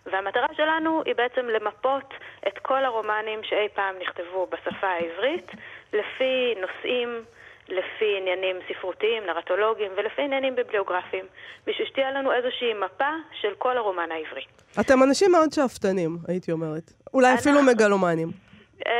[0.06, 2.08] והמטרה שלנו היא בעצם למפות
[2.48, 5.48] את כל הרומנים שאי פעם נכתבו בשפה העברית,
[5.92, 7.08] לפי נושאים,
[7.68, 11.24] לפי עניינים ספרותיים, נרטולוגיים, ולפי עניינים ביבליוגרפיים,
[11.66, 14.44] בשביל שתהיה לנו איזושהי מפה של כל הרומן העברי.
[14.80, 16.92] אתם אנשים מאוד שאפתנים, הייתי אומרת.
[17.14, 18.30] אולי אנחנו- אפילו מגלומנים.
[18.86, 18.92] אה,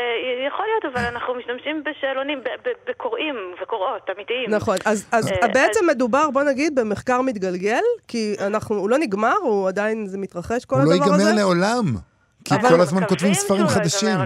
[0.48, 4.50] יכול להיות, אבל אנחנו משתמשים בשאלונים, ב- ב- בקוראים וקוראות אמיתיים.
[4.50, 8.98] נכון, אז, אז אה, בעצם אז- מדובר, בוא נגיד, במחקר מתגלגל, כי אנחנו, הוא לא
[8.98, 11.22] נגמר, הוא עדיין, זה מתרחש כל הוא לא הדבר הזה.
[11.22, 11.84] ייגמר לעולם.
[12.48, 14.18] כי כל הזמן כותבים ספרים לא חדשים.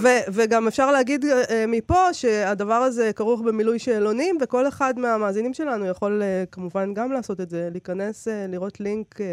[0.00, 5.86] ו- וגם אפשר להגיד אה, מפה שהדבר הזה כרוך במילוי שאלונים, וכל אחד מהמאזינים שלנו
[5.86, 9.26] יכול אה, כמובן גם לעשות את זה, להיכנס, אה, לראות לינק אה,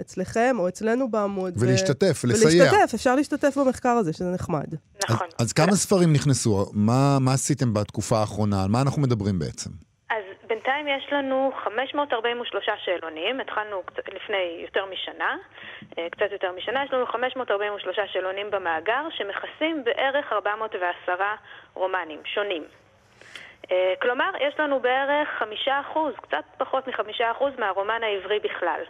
[0.00, 1.52] אצלכם או אצלנו בעמוד.
[1.56, 2.64] ו- ולהשתתף, לסייע.
[2.64, 4.66] ולהשתתף, אפשר להשתתף במחקר הזה, שזה נחמד.
[5.10, 5.26] נכון.
[5.38, 6.66] אז, אז כמה ספרים נכנסו?
[6.72, 8.62] מה, מה עשיתם בתקופה האחרונה?
[8.62, 9.70] על מה אנחנו מדברים בעצם?
[10.50, 13.82] בינתיים יש לנו 543 שאלונים, התחלנו
[14.16, 15.36] לפני יותר משנה,
[15.98, 21.12] אה, קצת יותר משנה, יש לנו 543 שאלונים במאגר שמכסים בערך 410
[21.74, 22.64] רומנים שונים.
[23.70, 28.80] אה, כלומר, יש לנו בערך 5%, קצת פחות מ-5% מהרומן העברי בכלל,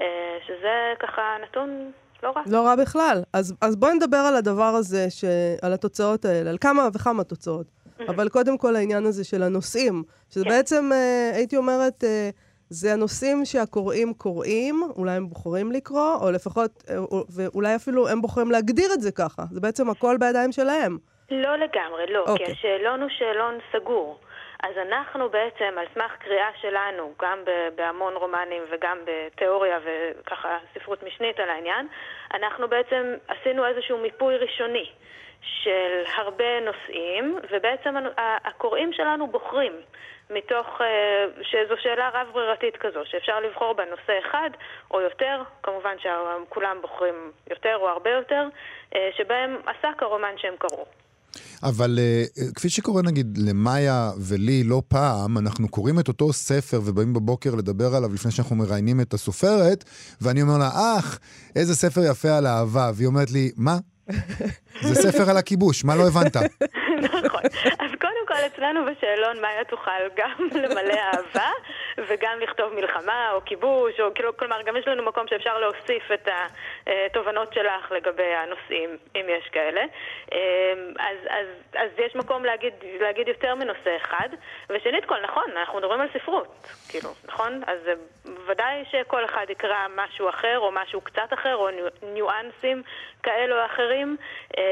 [0.00, 1.92] אה, שזה ככה נתון
[2.22, 2.42] לא רע.
[2.46, 3.22] לא רע בכלל.
[3.32, 5.24] אז, אז בואי נדבר על הדבר הזה, ש...
[5.62, 7.75] על התוצאות האלה, על כמה וכמה תוצאות.
[8.08, 10.50] אבל קודם כל העניין הזה של הנושאים, שזה כן.
[10.50, 12.30] בעצם, אה, הייתי אומרת, אה,
[12.68, 18.20] זה הנושאים שהקוראים קוראים, אולי הם בוחרים לקרוא, או לפחות, אה, או- ואולי אפילו הם
[18.22, 19.42] בוחרים להגדיר את זה ככה.
[19.50, 20.98] זה בעצם הכל בידיים שלהם.
[21.30, 22.46] לא לגמרי, לא, אוקיי.
[22.46, 24.18] כי השאלון הוא שאלון סגור.
[24.62, 27.38] אז אנחנו בעצם, על סמך קריאה שלנו, גם
[27.76, 31.86] בהמון רומנים וגם בתיאוריה וככה ספרות משנית על העניין,
[32.34, 34.90] אנחנו בעצם עשינו איזשהו מיפוי ראשוני
[35.62, 37.94] של הרבה נושאים, ובעצם
[38.44, 39.72] הקוראים שלנו בוחרים.
[40.30, 40.86] מתוך, אה,
[41.42, 44.50] שזו שאלה רב-ברירתית כזו, שאפשר לבחור בה נושא אחד
[44.90, 47.14] או יותר, כמובן שכולם בוחרים
[47.50, 48.48] יותר או הרבה יותר,
[48.94, 50.84] אה, שבהם עסק הרומן שהם קראו.
[51.62, 52.22] אבל אה,
[52.54, 57.94] כפי שקורה נגיד למאיה ולי לא פעם, אנחנו קוראים את אותו ספר ובאים בבוקר לדבר
[57.96, 59.84] עליו לפני שאנחנו מראיינים את הסופרת,
[60.20, 61.18] ואני אומר לה, אח,
[61.56, 62.90] איזה ספר יפה על אהבה.
[62.94, 63.76] והיא אומרת לי, מה?
[64.82, 66.36] זה ספר על הכיבוש, מה לא הבנת?
[67.24, 67.40] נכון.
[68.36, 71.50] כל אצלנו בשאלון מאיה תוכל גם למלא אהבה
[71.98, 76.28] וגם לכתוב מלחמה או כיבוש, או כאילו, כלומר גם יש לנו מקום שאפשר להוסיף את
[76.86, 79.80] התובנות שלך לגבי הנושאים, אם יש כאלה.
[80.32, 80.38] אמ,
[80.98, 81.46] אז, אז,
[81.76, 84.28] אז יש מקום להגיד, להגיד יותר מנושא אחד.
[84.70, 87.62] ושנית כל, נכון, אנחנו מדברים על ספרות, כאילו, נכון?
[87.66, 87.92] אז אה,
[88.46, 92.82] ודאי שכל אחד יקרא משהו אחר או משהו קצת אחר או ניו- ניואנסים
[93.22, 94.16] כאלו או אחרים.
[94.58, 94.62] אה,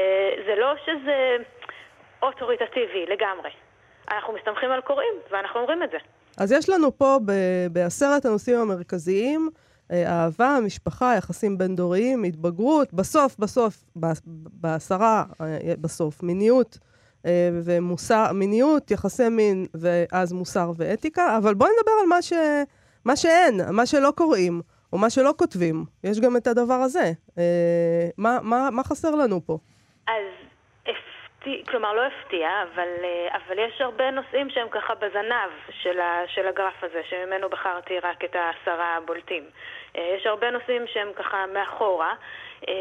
[0.45, 1.37] זה לא שזה...
[2.25, 3.49] אוטוריטטיבי לגמרי.
[4.11, 5.97] אנחנו מסתמכים על קוראים, ואנחנו אומרים את זה.
[6.37, 9.49] אז יש לנו פה ב- בעשרת הנושאים המרכזיים,
[9.91, 14.07] אה, אהבה, משפחה, יחסים בין-דוריים, התבגרות, בסוף, בסוף, ב-
[14.61, 16.79] בעשרה, אה, בסוף, מיניות
[17.25, 22.33] אה, ומוסר, מיניות, יחסי מין, ואז מוסר ואתיקה, אבל בואי נדבר על מה, ש,
[23.05, 24.61] מה שאין, מה שלא קוראים,
[24.93, 25.85] או מה שלא כותבים.
[26.03, 27.11] יש גם את הדבר הזה.
[27.37, 29.57] אה, מה, מה, מה חסר לנו פה?
[30.07, 30.13] אז
[31.45, 36.21] הפתיע, כלומר לא הפתיע, אבל, אה, אבל יש הרבה נושאים שהם ככה בזנב של, ה,
[36.27, 39.43] של הגרף הזה, שממנו בחרתי רק את העשרה הבולטים.
[39.95, 42.13] אה, יש הרבה נושאים שהם ככה מאחורה.
[42.67, 42.73] אה,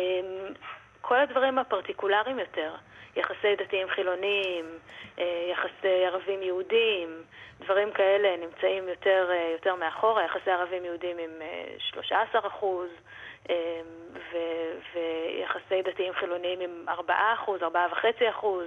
[1.00, 2.74] כל הדברים הפרטיקולריים יותר,
[3.16, 4.64] יחסי דתיים חילוניים,
[5.18, 7.22] אה, יחסי ערבים יהודים,
[7.60, 12.88] דברים כאלה נמצאים יותר, יותר מאחורה, יחסי ערבים יהודים עם אה, 13 אחוז.
[13.50, 13.80] אה,
[14.14, 18.66] ו- ויחסי דתיים חילוניים עם 4 אחוז, 4.5 אחוז,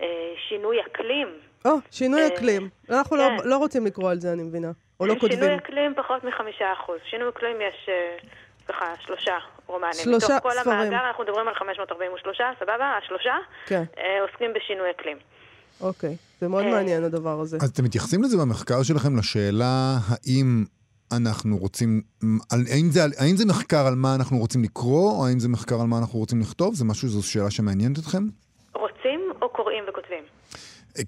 [0.00, 0.06] אה,
[0.48, 1.28] שינוי אקלים.
[1.64, 2.68] או, שינוי אה, אקלים.
[2.90, 3.48] אנחנו לא, כן.
[3.48, 4.70] לא רוצים לקרוא על זה, אני מבינה.
[5.00, 5.40] או לא כותבים.
[5.40, 6.98] שינוי אקלים פחות מחמישה אחוז.
[7.10, 8.16] שינוי אקלים יש אה,
[8.68, 9.92] ככה שלושה רומנים.
[9.92, 10.78] שלושה מתוך כל ספרים.
[10.78, 12.98] המאגר אנחנו מדברים על 543, סבבה?
[13.02, 13.34] השלושה
[13.66, 13.82] כן,
[14.20, 15.16] עוסקים בשינוי אקלים.
[15.80, 16.16] אוקיי.
[16.40, 17.56] זה מאוד מעניין הדבר הזה.
[17.62, 20.64] אז אתם מתייחסים לזה במחקר שלכם לשאלה האם
[21.16, 22.00] אנחנו רוצים,
[22.50, 25.80] על, האם, זה, האם זה מחקר על מה אנחנו רוצים לקרוא, או האם זה מחקר
[25.80, 26.74] על מה אנחנו רוצים לכתוב?
[26.74, 28.22] זה משהו, זו שאלה שמעניינת אתכם?
[28.74, 30.24] רוצים או קוראים וכותבים?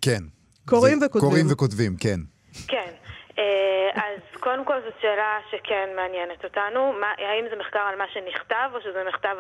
[0.02, 0.22] כן.
[0.68, 1.30] קוראים זה- וכותבים.
[1.30, 2.20] קוראים וכותבים, כן.
[2.68, 2.90] כן.
[3.38, 6.92] אה, אז קודם כל זאת שאלה שכן מעניינת אותנו.
[6.92, 9.38] מה, האם זה מחקר על מה שנכתב, או שזה מחקר,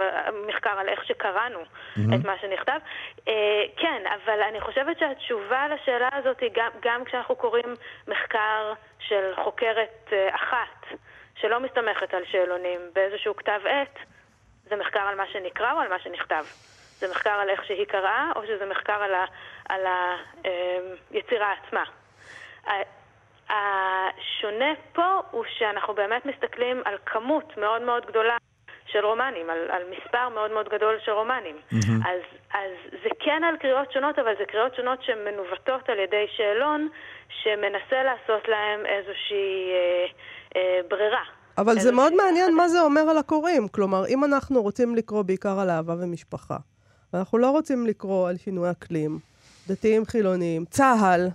[0.48, 2.14] מחקר על איך שקראנו mm-hmm.
[2.14, 2.78] את מה שנכתב?
[3.28, 7.74] אה, כן, אבל אני חושבת שהתשובה לשאלה הזאת היא גם, גם כשאנחנו קוראים
[8.08, 10.98] מחקר של חוקרת אה, אחת,
[11.34, 13.98] שלא מסתמכת על שאלונים באיזשהו כתב עת,
[14.68, 16.44] זה מחקר על מה שנקרא או על מה שנכתב?
[16.98, 19.02] זה מחקר על איך שהיא קראה, או שזה מחקר
[19.68, 19.86] על,
[21.10, 21.84] היצירה אה, עצמה?
[23.48, 28.36] השונה פה הוא שאנחנו באמת מסתכלים על כמות מאוד מאוד גדולה
[28.86, 31.56] של רומנים, על, על מספר מאוד מאוד גדול של רומנים.
[31.56, 32.08] Mm-hmm.
[32.08, 32.20] אז,
[32.54, 32.70] אז
[33.02, 36.88] זה כן על קריאות שונות, אבל זה קריאות שונות שמנווטות על ידי שאלון
[37.28, 40.06] שמנסה לעשות להם איזושהי אה,
[40.56, 41.24] אה, ברירה.
[41.58, 43.68] אבל זה מאוד מעניין מה זה אומר על הקוראים.
[43.68, 46.56] כלומר, אם אנחנו רוצים לקרוא בעיקר על אהבה ומשפחה,
[47.12, 49.18] ואנחנו לא רוצים לקרוא על שינוי אקלים,
[49.68, 51.28] דתיים חילוניים, צה"ל,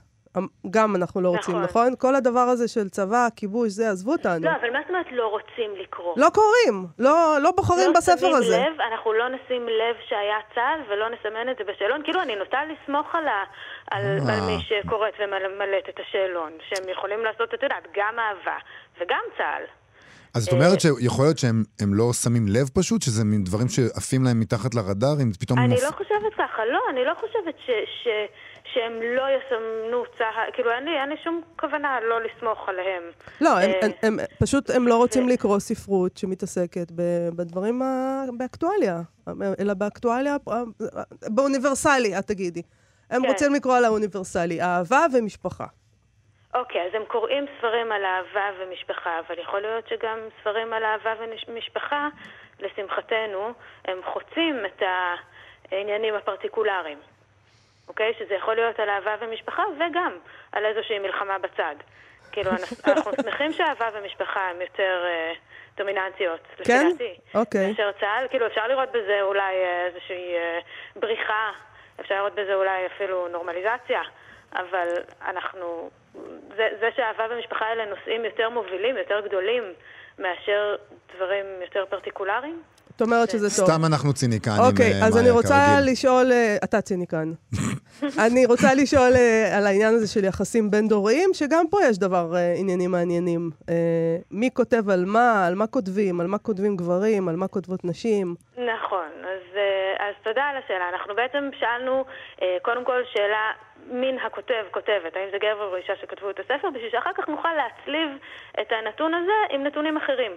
[0.69, 1.63] גם אנחנו לא רוצים, נכון?
[1.63, 1.95] נכון?
[1.97, 4.45] כל הדבר הזה של צבא, כיבוש, זה, עזבו אותנו.
[4.45, 6.13] לא, אבל מה זאת אומרת לא רוצים לקרוא?
[6.17, 8.57] לא קוראים, לא, לא בוחרים לא בספר הזה.
[8.57, 12.01] לא שמים לב, אנחנו לא נשים לב שהיה צה"ל ולא נסמן את זה בשאלון.
[12.03, 13.43] כאילו, אני נוטה לסמוך על, ה,
[13.91, 14.33] על, אה.
[14.33, 18.57] על מי שקוראת וממלאת את השאלון, שהם יכולים לעשות, את יודעת, גם אהבה
[19.01, 19.63] וגם צה"ל.
[20.35, 23.01] אז זאת אומרת שיכול להיות שהם לא שמים לב פשוט?
[23.01, 25.15] שזה מין דברים שעפים להם מתחת לרדאר?
[25.23, 25.59] אם פתאום...
[25.59, 25.83] אני מופ...
[25.83, 27.69] לא חושבת ככה, לא, אני לא חושבת ש...
[28.03, 28.07] ש...
[28.73, 33.03] שהם לא יסמנו צה"ל, כאילו אין לי, אין לי שום כוונה לא לסמוך עליהם.
[33.41, 35.29] לא, הם, אה, הם, הם, פשוט הם לא רוצים ו...
[35.29, 36.91] לקרוא ספרות שמתעסקת
[37.35, 37.81] בדברים
[38.37, 39.01] באקטואליה,
[39.59, 40.35] אלא באקטואליה,
[41.27, 42.61] באוניברסלי, את תגידי.
[43.09, 43.27] הם כן.
[43.27, 45.65] רוצים לקרוא על האוניברסלי, אהבה ומשפחה.
[46.53, 51.13] אוקיי, אז הם קוראים ספרים על אהבה ומשפחה, אבל יכול להיות שגם ספרים על אהבה
[51.19, 52.07] ומשפחה,
[52.59, 53.53] לשמחתנו,
[53.85, 54.83] הם חוצים את
[55.71, 56.97] העניינים הפרטיקולריים.
[57.89, 58.13] אוקיי?
[58.19, 60.17] שזה יכול להיות על אהבה ומשפחה וגם
[60.51, 61.75] על איזושהי מלחמה בצד.
[62.31, 62.51] כאילו,
[62.87, 65.33] אנחנו שמחים שאהבה ומשפחה הן יותר אה,
[65.77, 66.89] דומיננטיות, כן?
[66.95, 67.67] לפי אוקיי.
[67.67, 68.27] מאשר צה"ל.
[68.29, 70.59] כאילו, אפשר לראות בזה אולי אה, איזושהי אה,
[70.95, 71.51] בריחה,
[71.99, 74.01] אפשר לראות בזה אולי אפילו נורמליזציה,
[74.53, 74.87] אבל
[75.25, 75.89] אנחנו...
[76.55, 79.63] זה, זה שאהבה ומשפחה האלה נושאים יותר מובילים, יותר גדולים,
[80.19, 80.75] מאשר
[81.15, 82.63] דברים יותר פרטיקולריים,
[82.99, 83.65] את אומרת שזה טוב.
[83.65, 87.27] סתם אנחנו ציניקנים, אוקיי, אז אני רוצה לשאול, אה, אתה ציניקן.
[88.25, 92.53] אני רוצה לשאול אה, על העניין הזה של יחסים בין-דוריים, שגם פה יש דבר, אה,
[92.57, 93.49] עניינים מעניינים.
[94.31, 98.35] מי כותב על מה, על מה כותבים, על מה כותבים גברים, על מה כותבות נשים.
[98.57, 99.45] נכון, אז,
[99.99, 100.89] אז תודה על השאלה.
[100.93, 102.05] אנחנו בעצם שאלנו,
[102.61, 103.51] קודם כל, שאלה
[103.91, 107.53] מין הכותב, כותבת, האם זה גבר או אישה שכתבו את הספר, בשביל שאחר כך נוכל
[107.53, 108.09] להצליב
[108.61, 110.31] את הנתון הזה עם נתונים אחרים.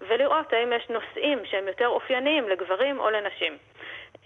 [0.00, 3.58] ולראות האם יש נושאים שהם יותר אופייניים לגברים או לנשים.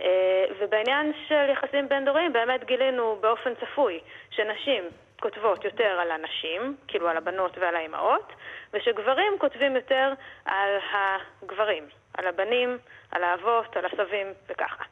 [0.01, 4.85] אה, ובעניין של יחסים בין-דוריים באמת גילינו באופן צפוי שנשים
[5.21, 8.33] כותבות יותר על הנשים, כאילו על הבנות ועל האימהות,
[8.73, 10.13] ושגברים כותבים יותר
[10.45, 12.79] על הגברים, על הבנים,
[13.11, 14.85] על האבות, על הסבים וככה.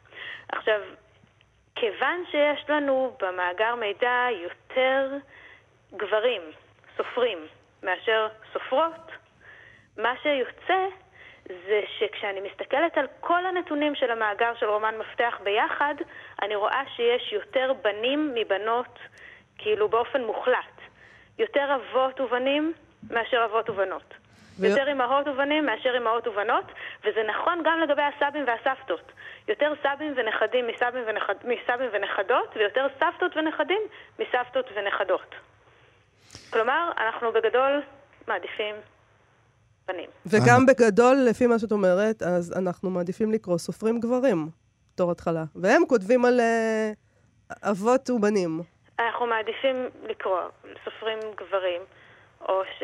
[0.53, 0.81] עכשיו,
[1.75, 5.09] כיוון שיש לנו במאגר מידע יותר
[5.97, 6.43] גברים,
[6.97, 7.39] סופרים,
[7.83, 9.11] מאשר סופרות,
[9.97, 10.87] מה שיוצא
[11.49, 15.95] זה שכשאני מסתכלת על כל הנתונים של המאגר של רומן מפתח ביחד,
[16.43, 18.99] אני רואה שיש יותר בנים מבנות,
[19.59, 20.81] כאילו באופן מוחלט.
[21.39, 22.73] יותר אבות ובנים
[23.11, 24.15] מאשר אבות ובנות.
[24.61, 24.67] ו...
[24.67, 26.65] יותר אמהות ובנים מאשר אמהות ובנות,
[27.05, 29.13] וזה נכון גם לגבי הסבים והסבתות.
[29.49, 31.35] יותר סבים ונכדים מסבים, ונכד...
[31.45, 33.81] מסבים ונכדות, ויותר סבתות ונכדים
[34.19, 35.35] מסבתות ונכדות.
[36.53, 37.83] כלומר, אנחנו בגדול
[38.29, 38.75] מעדיפים
[39.93, 40.11] פנים.
[40.27, 44.49] וגם בגדול, לפי מה שאת אומרת, אז אנחנו מעדיפים לקרוא סופרים גברים,
[44.95, 45.45] בתור התחלה.
[45.55, 48.61] והם כותבים על uh, אבות ובנים.
[48.99, 49.77] אנחנו מעדיפים
[50.09, 50.41] לקרוא
[50.85, 51.81] סופרים גברים,
[52.49, 52.83] או ש...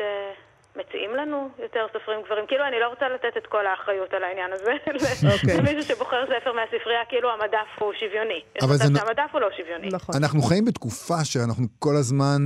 [0.79, 2.45] מציעים לנו יותר סופרים גברים.
[2.47, 4.71] כאילו, אני לא רוצה לתת את כל האחריות על העניין הזה
[5.33, 5.57] אוקיי.
[5.57, 8.41] למישהו שבוחר ספר מהספרייה, כאילו המדף הוא שוויוני.
[8.61, 8.83] אבל זה...
[8.83, 9.87] שהמדף הוא לא שוויוני.
[9.91, 10.15] נכון.
[10.15, 12.39] אנחנו חיים בתקופה שאנחנו כל הזמן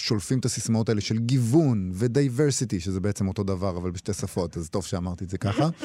[0.00, 4.68] שולפים את הסיסמאות האלה של גיוון ודייברסיטי, שזה בעצם אותו דבר, אבל בשתי שפות, אז
[4.70, 5.68] טוב שאמרתי את זה ככה.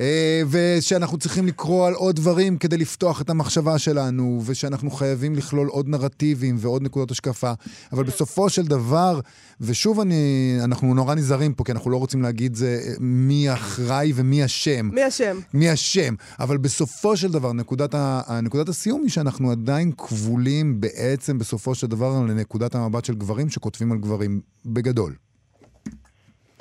[0.00, 5.68] אה, ושאנחנו צריכים לקרוא על עוד דברים כדי לפתוח את המחשבה שלנו, ושאנחנו חייבים לכלול
[5.68, 7.52] עוד נרטיבים ועוד נקודות השקפה.
[7.92, 9.20] אבל בסופו של דבר,
[9.60, 14.44] ושוב אני, אנחנו נורא נזהרים פה, כי אנחנו לא רוצים להגיד זה מי אחראי ומי
[14.44, 14.90] אשם.
[14.92, 15.38] מי אשם.
[15.54, 16.14] מי אשם.
[16.40, 21.86] אבל בסופו של דבר, נקודת, ה, נקודת הסיום היא שאנחנו עדיין כבולים בעצם, בסופו של
[21.86, 25.14] דבר, לנקודת המבט של גברים שכותבים על גברים בגדול.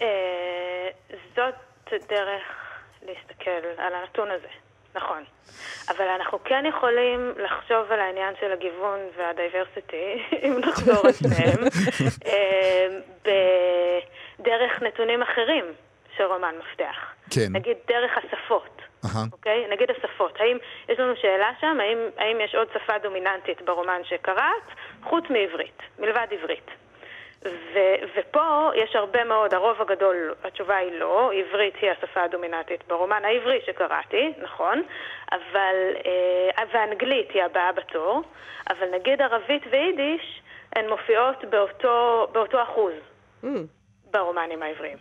[0.01, 0.07] אה,
[1.35, 2.66] זאת דרך
[3.01, 4.47] להסתכל על הנתון הזה,
[4.95, 5.23] נכון.
[5.89, 11.59] אבל אנחנו כן יכולים לחשוב על העניין של הגיוון והדייברסיטי, אם נחזור על שניהם,
[12.29, 13.31] אמ,
[14.39, 15.65] דרך נתונים אחרים
[16.17, 17.13] של רומן מפתח.
[17.33, 17.47] כן.
[17.51, 18.81] נגיד דרך השפות.
[19.05, 19.25] אהה.
[19.31, 19.67] אוקיי?
[19.69, 20.37] נגיד השפות.
[20.39, 20.57] האם,
[20.89, 24.67] יש לנו שאלה שם, האם, האם יש עוד שפה דומיננטית ברומן שקראת,
[25.03, 26.67] חוץ מעברית, מלבד עברית.
[27.45, 27.77] ו,
[28.15, 33.59] ופה יש הרבה מאוד, הרוב הגדול, התשובה היא לא, עברית היא השפה הדומיננטית ברומן העברי
[33.65, 34.83] שקראתי, נכון,
[35.31, 38.21] אבל, אה, ואנגלית היא הבאה בתור,
[38.69, 40.41] אבל נגיד ערבית ויידיש,
[40.75, 42.93] הן מופיעות באותו, באותו אחוז
[43.43, 43.47] Mm.
[44.11, 44.97] ברומנים העבריים.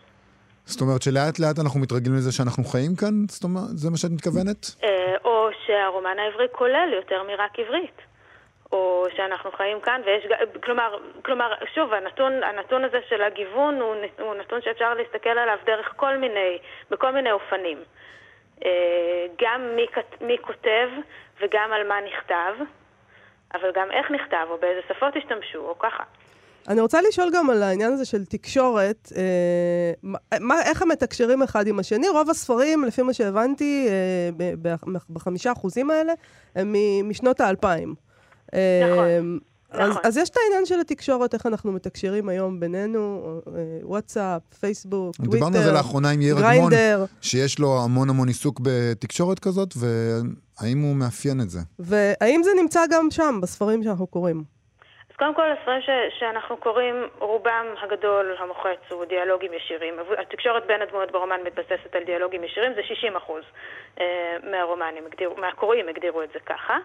[0.64, 3.14] זאת אומרת שלאט לאט אנחנו מתרגלים לזה שאנחנו חיים כאן?
[3.28, 4.66] זאת אומרת, זה מה שאת מתכוונת?
[4.84, 7.98] אה, או שהרומן העברי כולל יותר מרק עברית.
[8.72, 10.26] או שאנחנו חיים כאן, ויש,
[10.62, 15.92] כלומר, כלומר, שוב, הנתון, הנתון הזה של הגיוון הוא, הוא נתון שאפשר להסתכל עליו דרך
[15.96, 16.58] כל מיני,
[16.90, 17.78] בכל מיני אופנים.
[18.64, 19.86] אה, גם מי,
[20.20, 20.88] מי כותב
[21.40, 22.64] וגם על מה נכתב,
[23.54, 26.02] אבל גם איך נכתב, או באיזה שפות השתמשו, או ככה.
[26.68, 29.92] אני רוצה לשאול גם על העניין הזה של תקשורת, אה,
[30.40, 32.08] מה, איך הם מתקשרים אחד עם השני?
[32.08, 34.52] רוב הספרים, לפי מה שהבנתי, אה,
[35.10, 36.12] בחמישה אחוזים האלה,
[36.56, 36.74] הם
[37.04, 38.05] משנות האלפיים.
[38.52, 39.38] נכון,
[39.70, 40.02] אז, נכון.
[40.04, 45.32] אז יש את העניין של התקשורת, איך אנחנו מתקשרים היום בינינו, אה, וואטסאפ, פייסבוק, טוויטר,
[45.32, 50.78] דיברנו על זה לאחרונה עם יאיר גריינדר, שיש לו המון המון עיסוק בתקשורת כזאת, והאם
[50.82, 51.60] הוא מאפיין את זה?
[51.78, 54.56] והאם זה נמצא גם שם, בספרים שאנחנו קוראים?
[55.10, 59.94] אז קודם כל, הספרים ש- שאנחנו קוראים, רובם הגדול, המוחץ, הוא דיאלוגים ישירים.
[60.22, 63.42] התקשורת בין הדמויות ברומן מתבססת על דיאלוגים ישירים, זה 60 אחוז
[64.00, 64.04] אה,
[64.50, 65.04] מהרומנים,
[65.36, 66.76] מהקוראים הגדירו את זה ככה.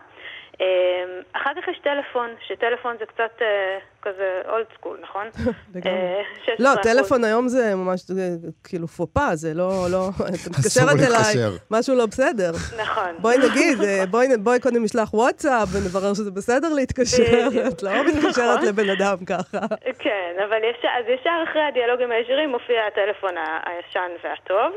[0.62, 5.28] אה, אחר כך יש טלפון, שטלפון זה קצת אה, כזה אולד סקול, נכון?
[5.86, 6.50] אה, 16%.
[6.60, 11.10] לא, טלפון היום זה ממש זה כאילו פופה, זה לא, לא, את אסור מתקשרת אליי,
[11.10, 11.52] להתקשר.
[11.72, 12.52] משהו לא בסדר.
[12.82, 13.16] נכון.
[13.20, 17.48] בואי נגיד, אה, בואי, בואי קודם נשלח וואטסאפ ונברר שזה בסדר להתקשר.
[17.68, 18.68] את לא מתקשרת נכון.
[18.68, 19.60] לבן אדם ככה.
[20.00, 23.36] כן, אבל ישר, אז ישר אחרי הדיאלוגים הישירים מופיע הטלפון
[23.66, 24.74] הישן והטוב.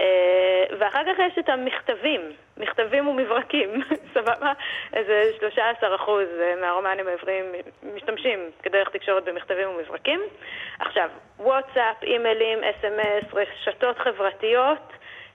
[0.00, 2.20] אה, ואחר כך יש את המכתבים,
[2.56, 3.82] מכתבים ומברקים,
[4.14, 4.52] סבבה?
[4.92, 6.28] איזה 13 אחוז
[6.60, 7.44] מהרומנים העבריים
[7.94, 10.20] משתמשים כדרך תקשורת במכתבים ומברקים.
[10.78, 11.08] עכשיו,
[11.38, 14.92] וואטסאפ, אימיילים, אס.אם.אס, רשתות חברתיות,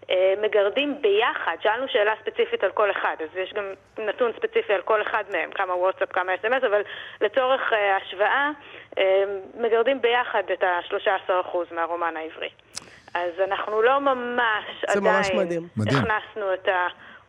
[0.09, 4.81] אה, מגרדים ביחד, שאלנו שאלה ספציפית על כל אחד, אז יש גם נתון ספציפי על
[4.81, 6.81] כל אחד מהם, כמה וואטסאפ, כמה אס.אם.אס, אבל
[7.21, 8.49] לצורך אה, השוואה,
[8.97, 9.23] אה,
[9.57, 12.49] מגרדים ביחד את ה-13% מהרומן העברי.
[13.13, 15.67] אז אנחנו לא ממש זה ממש עדיין מדהים.
[15.77, 15.97] מדהים.
[15.97, 16.67] הכנסנו את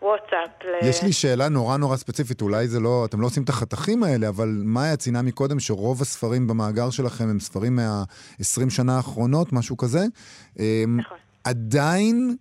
[0.01, 0.87] הוואטסאפ ל...
[0.87, 4.29] יש לי שאלה נורא נורא ספציפית, אולי זה לא, אתם לא עושים את החתכים האלה,
[4.29, 10.01] אבל מאיה ציינה מקודם שרוב הספרים במאגר שלכם הם ספרים מה-20 שנה האחרונות, משהו כזה.
[10.59, 10.65] אמ,
[11.01, 11.19] נכון.
[11.45, 12.37] עדיין,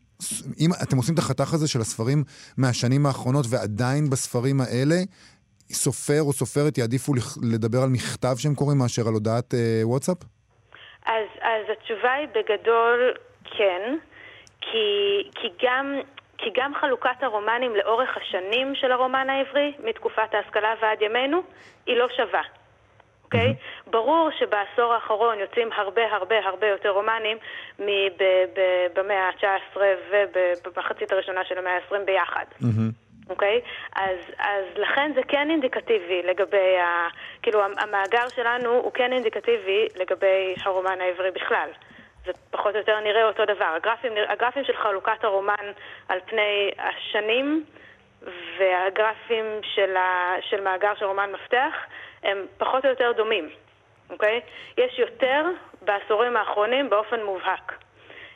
[0.59, 2.23] אם אתם עושים את החתך הזה של הספרים
[2.57, 4.95] מהשנים האחרונות, ועדיין בספרים האלה,
[5.71, 7.13] סופר או סופרת יעדיפו
[7.51, 10.17] לדבר על מכתב שהם קוראים מאשר על הודעת אה, וואטסאפ?
[11.05, 13.13] אז, אז התשובה היא בגדול
[13.57, 13.97] כן,
[14.61, 15.99] כי, כי, גם,
[16.37, 21.41] כי גם חלוקת הרומנים לאורך השנים של הרומן העברי, מתקופת ההשכלה ועד ימינו,
[21.85, 22.41] היא לא שווה.
[23.23, 23.51] אוקיי?
[23.51, 23.91] Okay?
[23.91, 27.37] ברור שבעשור האחרון יוצאים הרבה הרבה הרבה יותר רומנים
[28.93, 29.77] במאה ה-19
[30.11, 32.45] ובמחצית הראשונה של המאה ה-20 ביחד.
[33.29, 33.61] אוקיי?
[33.95, 37.07] אז, אז לכן זה כן אינדיקטיבי לגבי, ה,
[37.41, 41.69] כאילו המאגר שלנו הוא כן אינדיקטיבי לגבי הרומן העברי בכלל.
[42.25, 43.65] זה פחות או יותר נראה אותו דבר.
[43.65, 45.71] הגרפים, הגרפים של חלוקת הרומן
[46.07, 47.65] על פני השנים
[48.57, 51.73] והגרפים של, ה, של מאגר של רומן מפתח
[52.23, 53.49] הם פחות או יותר דומים,
[54.09, 54.41] אוקיי?
[54.77, 55.45] יש יותר
[55.81, 57.73] בעשורים האחרונים באופן מובהק.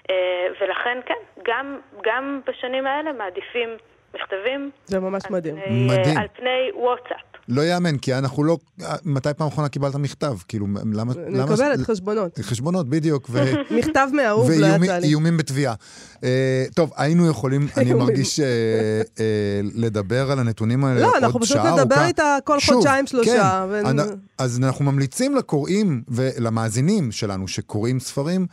[0.10, 3.78] אה, ולכן כן, גם, גם בשנים האלה מעדיפים
[4.14, 5.56] מכתבים זה ממש על מדהים.
[5.56, 6.18] פני, מדהים.
[6.18, 7.37] על פני וואטסאפ.
[7.48, 8.58] לא יאמן, כי אנחנו לא...
[9.06, 10.38] מתי פעם אחרונה קיבלת מכתב?
[10.48, 11.14] כאילו, למה...
[11.28, 12.40] אני למה- מקבלת חשבונות.
[12.42, 13.28] חשבונות, בדיוק.
[13.32, 13.44] ו...
[13.78, 14.90] מכתב מאהוב לא יצא לי.
[14.90, 15.74] ואיומים בתביעה.
[16.24, 17.94] אה, טוב, היינו יכולים, אני.
[17.94, 18.46] מרגיש, אה,
[19.20, 19.24] אה,
[19.76, 22.08] לדבר על הנתונים האלה לא, עוד אנחנו פשוט שעה נדבר ארוכה.
[22.08, 24.04] איתה כל שוב, חודשיים, שלושה, כן, ו-
[24.38, 28.48] אז אנחנו ממליצים לקוראים ולמאזינים שלנו שקוראים ספרים,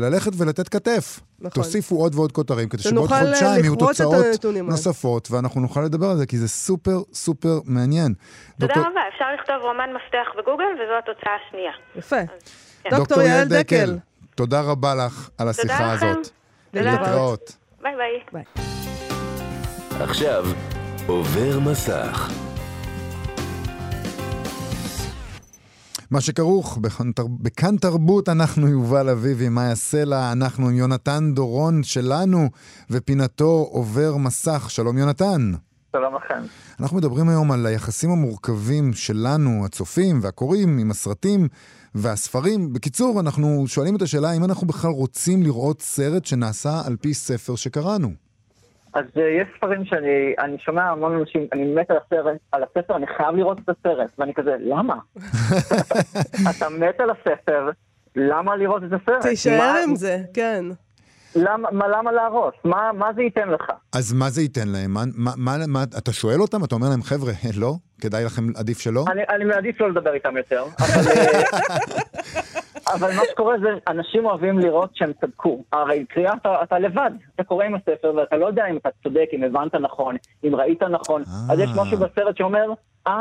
[0.00, 1.20] ללכת ולתת כתף.
[1.40, 1.62] נכון.
[1.62, 4.24] תוסיפו עוד ועוד כותרים, כדי שבעוד חודשיים יהיו תוצאות.
[4.64, 8.14] נוספות, ואנחנו נוכל לדבר על זה, כי זה סופר סופר מעניין.
[8.60, 11.72] תודה דוקטור- רבה, אפשר לכתוב רומן מפתח בגוגל וזו התוצאה השנייה.
[11.96, 12.16] יפה.
[12.82, 12.90] כן.
[12.96, 13.98] דוקטור יעל דקל.
[14.34, 16.06] תודה רבה לך על השיחה תודה לכם.
[16.06, 16.30] הזאת.
[16.70, 16.92] תודה.
[16.92, 17.56] להתראות.
[17.82, 17.94] ביי
[18.32, 18.44] ביי.
[20.00, 20.44] עכשיו
[21.06, 22.30] עובר מסך.
[26.10, 27.26] מה שכרוך בכאן, תר...
[27.40, 32.48] בכאן תרבות, אנחנו יובל אביבי, מאיה סלע, אנחנו עם יונתן דורון שלנו,
[32.90, 34.66] ופינתו עובר מסך.
[34.70, 35.52] שלום יונתן.
[35.96, 36.40] שלום לכם.
[36.80, 41.48] אנחנו מדברים היום על היחסים המורכבים שלנו, הצופים והקוראים, עם הסרטים
[41.94, 42.72] והספרים.
[42.72, 47.56] בקיצור, אנחנו שואלים את השאלה האם אנחנו בכלל רוצים לראות סרט שנעשה על פי ספר
[47.56, 48.08] שקראנו.
[48.94, 52.96] אז uh, יש ספרים שאני אני שומע המון אנשים, אני מת על הסרט, על הספר,
[52.96, 54.96] אני חייב לראות את הסרט, ואני כזה, למה?
[56.50, 57.70] אתה מת על הספר,
[58.16, 59.22] למה לראות את הסרט?
[59.22, 60.64] תישאר עם זה, כן.
[61.36, 62.54] למה, מה, למה להרוס?
[62.64, 63.62] מה, מה זה ייתן לך?
[63.92, 64.90] אז מה זה ייתן להם?
[64.90, 66.64] מה, מה, מה, מה, אתה שואל אותם?
[66.64, 67.74] אתה אומר להם, חבר'ה, לא?
[68.00, 69.04] כדאי לכם, עדיף שלא?
[69.12, 71.42] אני, אני מעדיף לא לדבר איתם יותר, אבל, אה,
[72.94, 75.64] אבל מה שקורה זה, אנשים אוהבים לראות שהם צדקו.
[75.72, 79.26] הרי קריאה, אתה, אתה לבד, אתה קורא עם הספר ואתה לא יודע אם אתה צודק,
[79.32, 81.22] אם הבנת נכון, אם ראית נכון.
[81.26, 81.52] אה.
[81.52, 82.66] אז יש משהו בסרט שאומר,
[83.06, 83.12] אה,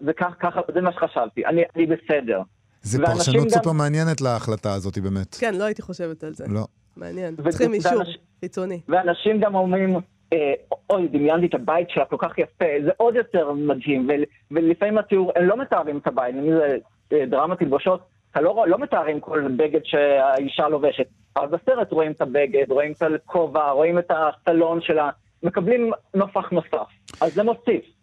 [0.00, 2.40] זה כך, ככה, זה מה שחשבתי, אני, אני בסדר.
[2.82, 5.34] זה פרשנות גם- סופר מעניינת להחלטה הזאת, באמת.
[5.40, 6.44] כן, לא הייתי חושבת על זה.
[6.48, 6.66] לא.
[6.98, 7.36] מעניין.
[7.36, 8.02] צריכים אישור
[8.40, 8.80] חיצוני.
[8.88, 9.96] ואנשים גם אומרים,
[10.32, 10.52] אה,
[10.90, 15.32] אוי, דמיינתי את הבית שלה כל כך יפה, זה עוד יותר מדהים, ול, ולפעמים התיאור,
[15.36, 16.76] הם לא מתארים את הבית, אם זה
[17.12, 18.00] אה, דרמה תלבושות,
[18.36, 23.70] לא, לא מתארים כל בגד שהאישה לובשת, אבל בסרט רואים את הבגד, רואים את הכובע,
[23.70, 25.10] רואים את הסלון שלה,
[25.42, 26.88] מקבלים נופח נוסף,
[27.20, 27.97] אז זה מוסיף.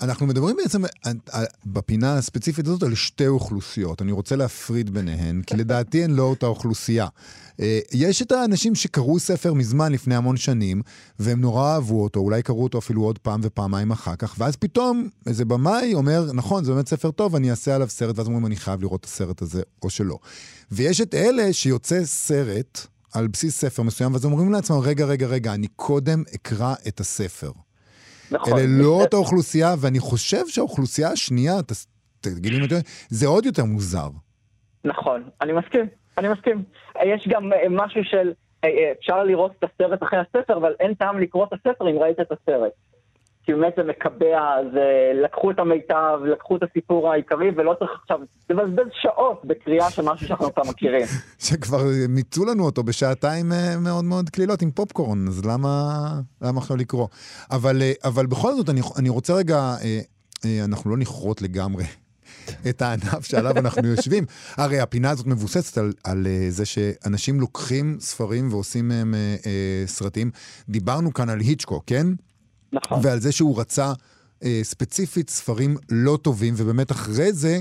[0.00, 4.02] אנחנו מדברים בעצם על- בפינה הספציפית הזאת על שתי אוכלוסיות.
[4.02, 7.06] אני רוצה להפריד ביניהן, כי לדעתי הן לא אותה אוכלוסייה.
[7.60, 10.82] אה, יש את האנשים שקראו ספר מזמן, לפני המון שנים,
[11.18, 15.08] והם נורא אהבו אותו, אולי קראו אותו אפילו עוד פעם ופעמיים אחר כך, ואז פתאום
[15.26, 18.56] איזה במאי אומר, נכון, זה באמת ספר טוב, אני אעשה עליו סרט, ואז אומרים, אני
[18.56, 20.18] חייב לראות את הסרט הזה, או שלא.
[20.72, 25.54] ויש את אלה שיוצא סרט על בסיס ספר מסוים, ואז אומרים לעצמם, רגע, רגע, רגע,
[25.54, 27.50] אני קודם אקרא את הספר.
[28.30, 28.52] נכון.
[28.52, 31.54] אלה לא אותה אוכלוסייה, ואני חושב שהאוכלוסייה השנייה,
[32.20, 34.08] תגיד לי אם אתה יודע, זה עוד יותר מוזר.
[34.84, 35.86] נכון, אני מסכים,
[36.18, 36.64] אני מסכים.
[37.04, 38.32] יש גם אה, משהו של,
[38.64, 41.98] אה, אה, אפשר לראות את הסרט אחרי הספר, אבל אין טעם לקרוא את הספר אם
[41.98, 42.72] ראית את הסרט.
[43.48, 44.40] כי באמת זה מקבע,
[44.72, 48.18] זה לקחו את המיטב, לקחו את הסיפור העיקרי, ולא צריך עכשיו
[48.50, 51.06] לבזבז שעות בקריאה של משהו שאנחנו כבר מכירים.
[51.46, 51.78] שכבר
[52.08, 55.98] מיצו לנו אותו בשעתיים אה, מאוד מאוד קלילות עם פופקורן, אז למה,
[56.42, 57.08] למה עכשיו לקרוא?
[57.50, 60.00] אבל, אה, אבל בכל זאת, אני, אני רוצה רגע, אה,
[60.44, 61.84] אה, אנחנו לא נכרות לגמרי.
[62.70, 64.24] את הענף שעליו אנחנו יושבים.
[64.56, 69.82] הרי הפינה הזאת מבוססת על, על אה, זה שאנשים לוקחים ספרים ועושים מהם אה, אה,
[69.86, 70.30] סרטים.
[70.68, 72.06] דיברנו כאן על היצ'קו, כן?
[72.72, 73.00] נכון.
[73.02, 73.92] ועל זה שהוא רצה
[74.44, 77.58] אה, ספציפית ספרים לא טובים, ובאמת אחרי זה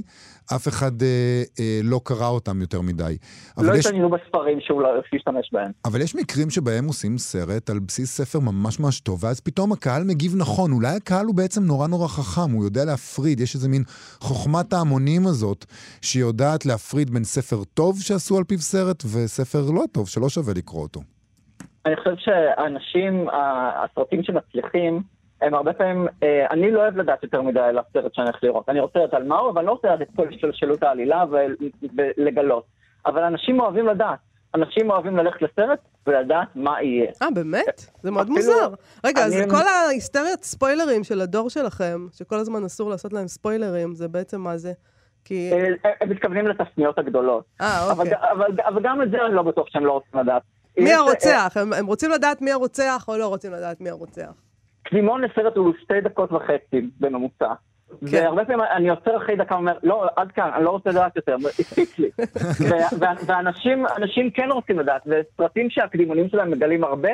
[0.56, 3.18] אף אחד אה, אה, לא קרא אותם יותר מדי.
[3.58, 5.72] לא יש, התעניינו בספרים שהוא לא השתמש בהם.
[5.86, 10.04] אבל יש מקרים שבהם עושים סרט על בסיס ספר ממש ממש טוב, ואז פתאום הקהל
[10.04, 10.72] מגיב נכון.
[10.72, 13.84] אולי הקהל הוא בעצם נורא נורא חכם, הוא יודע להפריד, יש איזה מין
[14.20, 15.66] חוכמת ההמונים הזאת,
[16.02, 20.82] שיודעת להפריד בין ספר טוב שעשו על פיו סרט, וספר לא טוב, שלא שווה לקרוא
[20.82, 21.02] אותו.
[21.88, 25.02] אני חושב שהאנשים, ה- הסרטים שמצליחים,
[25.42, 28.70] הם הרבה פעמים, אה, אני לא אוהב לדעת יותר מדי על הסרט שאני הולך לראות.
[28.70, 31.24] אני רוצה לדעת על מה הוא, אבל אני לא רוצה לדעת את כל השתלשלות העלילה
[31.32, 31.56] ול-
[31.98, 32.64] ולגלות.
[33.06, 34.20] אבל אנשים אוהבים לדעת.
[34.56, 37.12] אנשים אוהבים ללכת לסרט ולדעת מה יהיה.
[37.22, 37.82] אה, באמת?
[38.02, 38.68] זה מאוד מוזר.
[39.06, 44.08] רגע, אז כל ההיסטריית ספוילרים של הדור שלכם, שכל הזמן אסור לעשות להם ספוילרים, זה
[44.08, 44.72] בעצם מה זה?
[45.26, 45.50] כי...
[45.86, 47.44] אה, הם מתכוונים לתפניות הגדולות.
[47.62, 48.18] אה, אבל, אוקיי.
[48.32, 50.42] אבל, אבל גם את זה אני לא בטוח שהם לא רוצים לדעת.
[50.80, 51.58] מי אה, הרוצח?
[51.62, 54.32] הם הם רוצים לדעת מי הרוצח או לא רוצים לדעת מי הרוצח?
[54.84, 57.54] קדימון לסרט הוא שתי דקות וחצי בממוצע.
[57.90, 58.24] כן.
[58.24, 61.36] והרבה פעמים אני עוצר אחרי דקה ואומר, לא, עד כאן, אני לא רוצה לדעת יותר,
[61.60, 62.10] הספיק לי.
[63.28, 67.10] ואנשים אנשים כן רוצים לדעת, וסרטים שהקדימונים שלהם מגלים הרבה,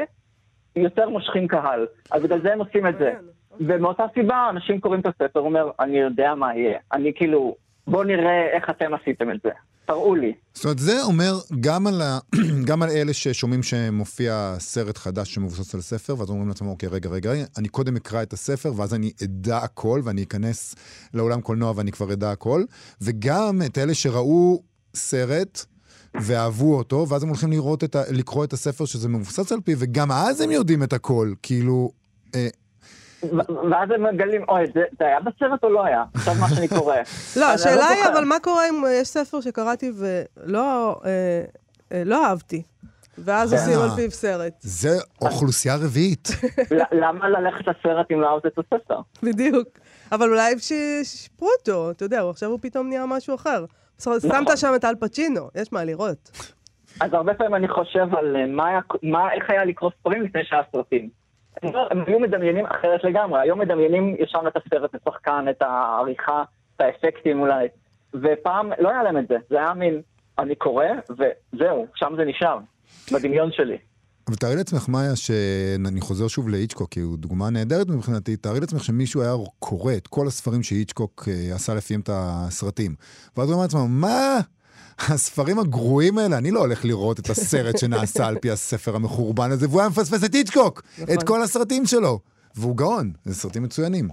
[0.75, 1.87] יותר מושכים קהל.
[2.11, 3.13] אז בגלל זה הם עושים את זה.
[3.59, 6.79] ומאותה סיבה אנשים קוראים את הספר, אומר, אני יודע מה יהיה.
[6.93, 7.55] אני כאילו,
[7.87, 9.49] בוא נראה איך אתם עשיתם את זה.
[9.85, 10.33] תראו לי.
[10.53, 12.19] זאת אומרת, זה אומר גם על, ה...
[12.67, 17.09] גם על אלה ששומעים שמופיע סרט חדש שמבוסס על ספר, ואז אומרים לעצמם, אוקיי, רגע,
[17.09, 20.75] רגע, אני קודם אקרא את הספר, ואז אני אדע הכל, ואני אכנס
[21.13, 22.63] לאולם קולנוע ואני כבר אדע הכל,
[23.01, 24.63] וגם את אלה שראו
[24.95, 25.65] סרט
[26.21, 28.03] ואהבו אותו, ואז הם הולכים לראות את ה...
[28.11, 31.91] לקרוא את הספר שזה מבוסס על פיו, וגם אז הם יודעים את הכל, כאילו...
[32.35, 32.47] אה,
[33.71, 36.03] ואז הם מגלים, אוי, זה, זה היה בסרט או לא היה?
[36.13, 36.95] עכשיו מה שאני קורא.
[37.39, 38.03] לא, אז השאלה היא.
[38.13, 41.43] אבל מה קורה אם יש ספר שקראתי ולא אה,
[41.91, 42.63] אה, לא אהבתי,
[43.17, 43.59] ואז אה.
[43.59, 44.53] עושים על פיו סרט.
[44.59, 44.89] זה
[45.21, 46.27] אוכלוסייה רביעית.
[47.01, 48.99] למה ללכת לסרט אם לא אהבת את הספר?
[49.23, 49.67] בדיוק.
[50.11, 50.59] אבל אולי
[51.03, 53.65] שיפרו אותו, אתה יודע, עכשיו הוא פתאום נהיה משהו אחר.
[53.99, 54.19] נכון.
[54.19, 56.31] שמת שם את אל פצ'ינו, יש מה לראות.
[56.99, 58.45] אז הרבה פעמים אני חושב על אה,
[59.03, 61.22] מה, איך היה לקרוא ספרים לפני שהיה סרטים.
[61.63, 66.43] לא- הם היו מדמיינים אחרת לגמרי, היום מדמיינים ישר את הסרט, את השחקן, את העריכה,
[66.75, 67.67] את האפקטים אולי.
[68.13, 70.01] ופעם לא היה להם את זה, זה היה מין,
[70.39, 72.57] אני קורא, וזהו, שם זה נשאר,
[73.11, 73.77] בדמיון שלי.
[74.27, 78.83] אבל תארי לעצמך, מאיה, שאני חוזר שוב להיצ'קוק, כי הוא דוגמה נהדרת מבחינתי, תארי לעצמך
[78.83, 82.95] שמישהו היה קורא את כל הספרים שהיצ'קוק אה, עשה לפיהם את הסרטים.
[83.37, 84.39] ואז הוא אומר לעצמו, מה?
[84.99, 89.67] הספרים הגרועים האלה, אני לא הולך לראות את הסרט שנעשה על פי הספר המחורבן הזה,
[89.69, 91.15] והוא היה מפספס את היצ'קוק, נכון.
[91.15, 92.19] את כל הסרטים שלו.
[92.55, 94.09] והוא גאון, זה סרטים מצוינים.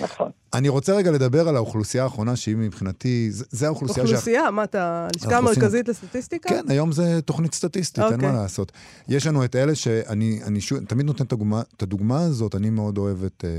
[0.00, 0.30] נכון.
[0.54, 4.64] אני רוצה רגע לדבר על האוכלוסייה האחרונה, שהיא מבחינתי, זה, זה האוכלוסייה שה- אוכלוסייה, מה
[4.64, 6.48] אתה, הלשכה המרכזית לסטטיסטיקה?
[6.48, 8.28] כן, היום זה תוכנית סטטיסטית, אין אוקיי.
[8.32, 8.72] מה לעשות.
[9.08, 12.98] יש לנו את אלה שאני אני תמיד נותן את הדוגמה, את הדוגמה הזאת, אני מאוד
[12.98, 13.50] אוהב את אה,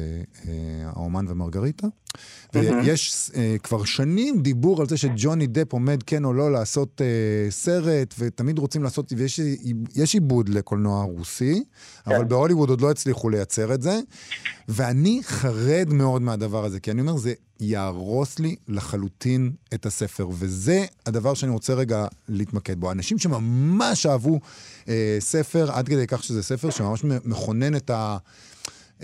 [0.52, 1.88] אה, האומן ומרגריטה.
[2.54, 7.52] ויש אה, כבר שנים דיבור על זה שג'וני דפ עומד כן או לא לעשות אה,
[7.52, 9.40] סרט, ותמיד רוצים לעשות, ויש
[9.96, 11.64] יש עיבוד לקולנוע רוסי,
[12.08, 14.00] אבל בהוליווד עוד לא הצליחו לייצר את זה,
[14.70, 20.80] ואני חרד מאוד מהדבר הזה, כי אני אומר, זה יהרוס לי לחלוטין את הספר, וזה
[21.06, 22.92] הדבר שאני רוצה רגע להתמקד בו.
[22.92, 24.40] אנשים שממש אהבו
[24.90, 28.18] אה, ספר, עד כדי כך שזה ספר שממש מכונן את ה...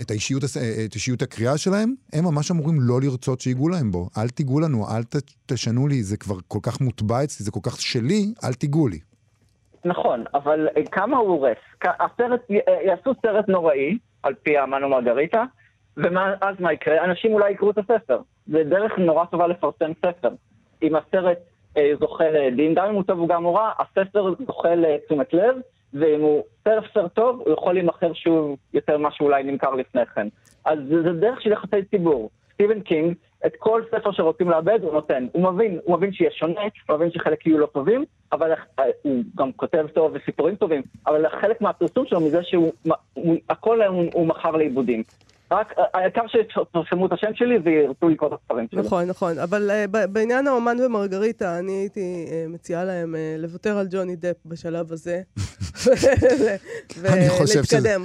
[0.00, 4.08] את האישיות, אה, את אישיות הקריאה שלהם, הם ממש אמורים לא לרצות שיגעו להם בו.
[4.18, 5.16] אל תיגעו לנו, אל ת,
[5.46, 8.98] תשנו לי, זה כבר כל כך מוטבע אצלי, זה כל כך שלי, אל תיגעו לי.
[9.84, 11.56] נכון, אבל אה, כמה הוא הורס?
[11.84, 11.92] אה,
[12.86, 15.44] יעשו סרט נוראי, על פי האמן ומרגריטה,
[15.98, 17.04] ואז מה יקרה?
[17.04, 18.18] אנשים אולי יקראו את הספר.
[18.46, 20.30] זה דרך נורא טובה לפרסם ספר.
[20.82, 21.38] אם הסרט
[21.76, 25.56] אה, זוכה לדין, גם אם הוא טוב וגם הוא רע, הספר זוכה לתשומת לב,
[25.94, 30.28] ואם הוא ספר טוב, הוא יכול להימכר שוב יותר ממה שאולי נמכר לפני כן.
[30.64, 32.30] אז זה, זה דרך של יחסי ציבור.
[32.52, 33.14] סטיבן קינג,
[33.46, 35.26] את כל ספר שרוצים לאבד הוא נותן.
[35.32, 39.22] הוא מבין, הוא מבין שיהיה שונה, הוא מבין שחלק יהיו לא טובים, אבל אה, הוא
[39.36, 42.72] גם כותב טוב וסיפורים טובים, אבל חלק מהפרסום שלו מזה שהוא,
[43.14, 45.02] הוא, הכל הוא, הוא מכר לעיבודים.
[45.50, 48.82] רק אה, העיקר שפרסמו את השם שלי וירצו לקרוא את הספרים שלו.
[48.82, 49.38] נכון, נכון.
[49.38, 54.36] אבל uh, ב- בעניין האומן ומרגריטה, אני הייתי uh, מציעה להם לוותר על ג'וני דפ
[54.46, 55.20] בשלב הזה.
[57.04, 58.04] אני חושב ולהתקדם.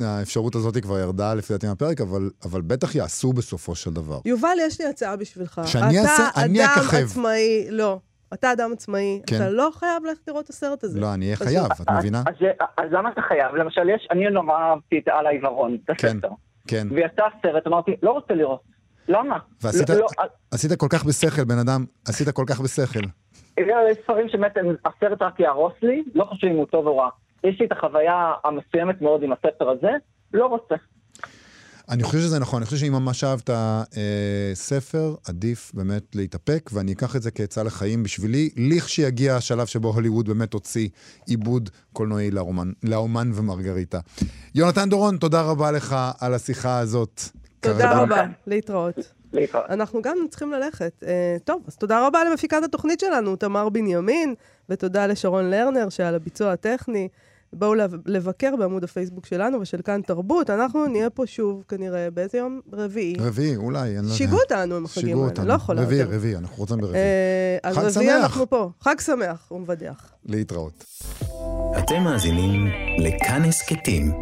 [0.00, 4.20] שהאפשרות הזאת כבר ירדה לפי דעתי מהפרק, אבל, אבל בטח יעשו בסופו של דבר.
[4.24, 5.60] יובל, יש לי הצעה בשבילך.
[5.66, 6.28] שאני אעשה?
[6.36, 6.96] אני אתה אככב.
[6.96, 7.98] אדם עצמאי, לא.
[8.34, 9.36] אתה אדם עצמאי, כן.
[9.36, 11.00] אתה לא חייב ללכת לראות את הסרט הזה.
[11.00, 11.48] לא, אני אהיה פשוט.
[11.48, 12.22] חייב, את מבינה?
[12.26, 13.54] אז, אז, אז למה אתה חייב?
[13.54, 16.28] למשל, יש, אני נורא אהבתי את על העיוורון, את כן, הספר.
[16.68, 16.86] כן.
[16.90, 18.60] ויצא הסרט, אמרתי, לא רוצה לראות.
[19.08, 19.38] למה?
[19.62, 20.06] ועשית לא, לא,
[20.50, 23.00] עשית כל כך בשכל, בן אדם, עשית כל כך בשכל.
[23.58, 24.52] יש ספרים שבאמת
[24.84, 27.08] הסרט רק יהרוס לי, לא חשוב אם הוא טוב או רע.
[27.44, 29.90] יש לי את החוויה המסוימת מאוד עם הספר הזה,
[30.34, 30.74] לא רוצה.
[31.88, 33.84] אני חושב שזה נכון, אני חושב שאם ממש אהבת אה,
[34.54, 40.28] ספר, עדיף באמת להתאפק, ואני אקח את זה כעצה לחיים בשבילי, לכשיגיע השלב שבו הוליווד
[40.28, 40.88] באמת הוציא
[41.26, 44.00] עיבוד קולנועי לאומן, לאומן ומרגריטה.
[44.54, 47.22] יונתן דורון, תודה רבה לך על השיחה הזאת.
[47.60, 47.98] תודה.
[47.98, 49.12] רבה, להתראות.
[49.32, 49.64] להתראות.
[49.70, 50.92] אנחנו גם צריכים ללכת.
[51.02, 51.06] Uh,
[51.44, 54.34] טוב, אז תודה רבה למפיקת התוכנית שלנו, תמר בנימין,
[54.68, 57.08] ותודה לשרון לרנר שעל הביצוע הטכני.
[57.58, 60.50] בואו לב- לבקר בעמוד הפייסבוק שלנו ושל כאן תרבות.
[60.50, 62.60] אנחנו נהיה פה שוב, כנראה, באיזה יום?
[62.72, 63.14] רביעי.
[63.20, 64.14] רביעי, אולי, אני לא יודע.
[64.14, 65.44] שיגעו אותנו עם החגים האלה.
[65.44, 66.14] לא יכולה רביעי, יותר.
[66.14, 67.02] רביעי, אנחנו רוצים ברביעי.
[67.02, 68.22] אה, אז חג רביעי שמח.
[68.24, 68.70] אנחנו פה.
[68.80, 70.10] חג שמח ומבדח.
[70.26, 70.84] להתראות.
[71.78, 72.66] אתם מאזינים
[72.98, 74.12] לכאן הסכתים,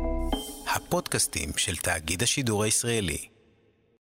[0.75, 3.32] הפודקאסטים של תאגיד השידור הישראלי.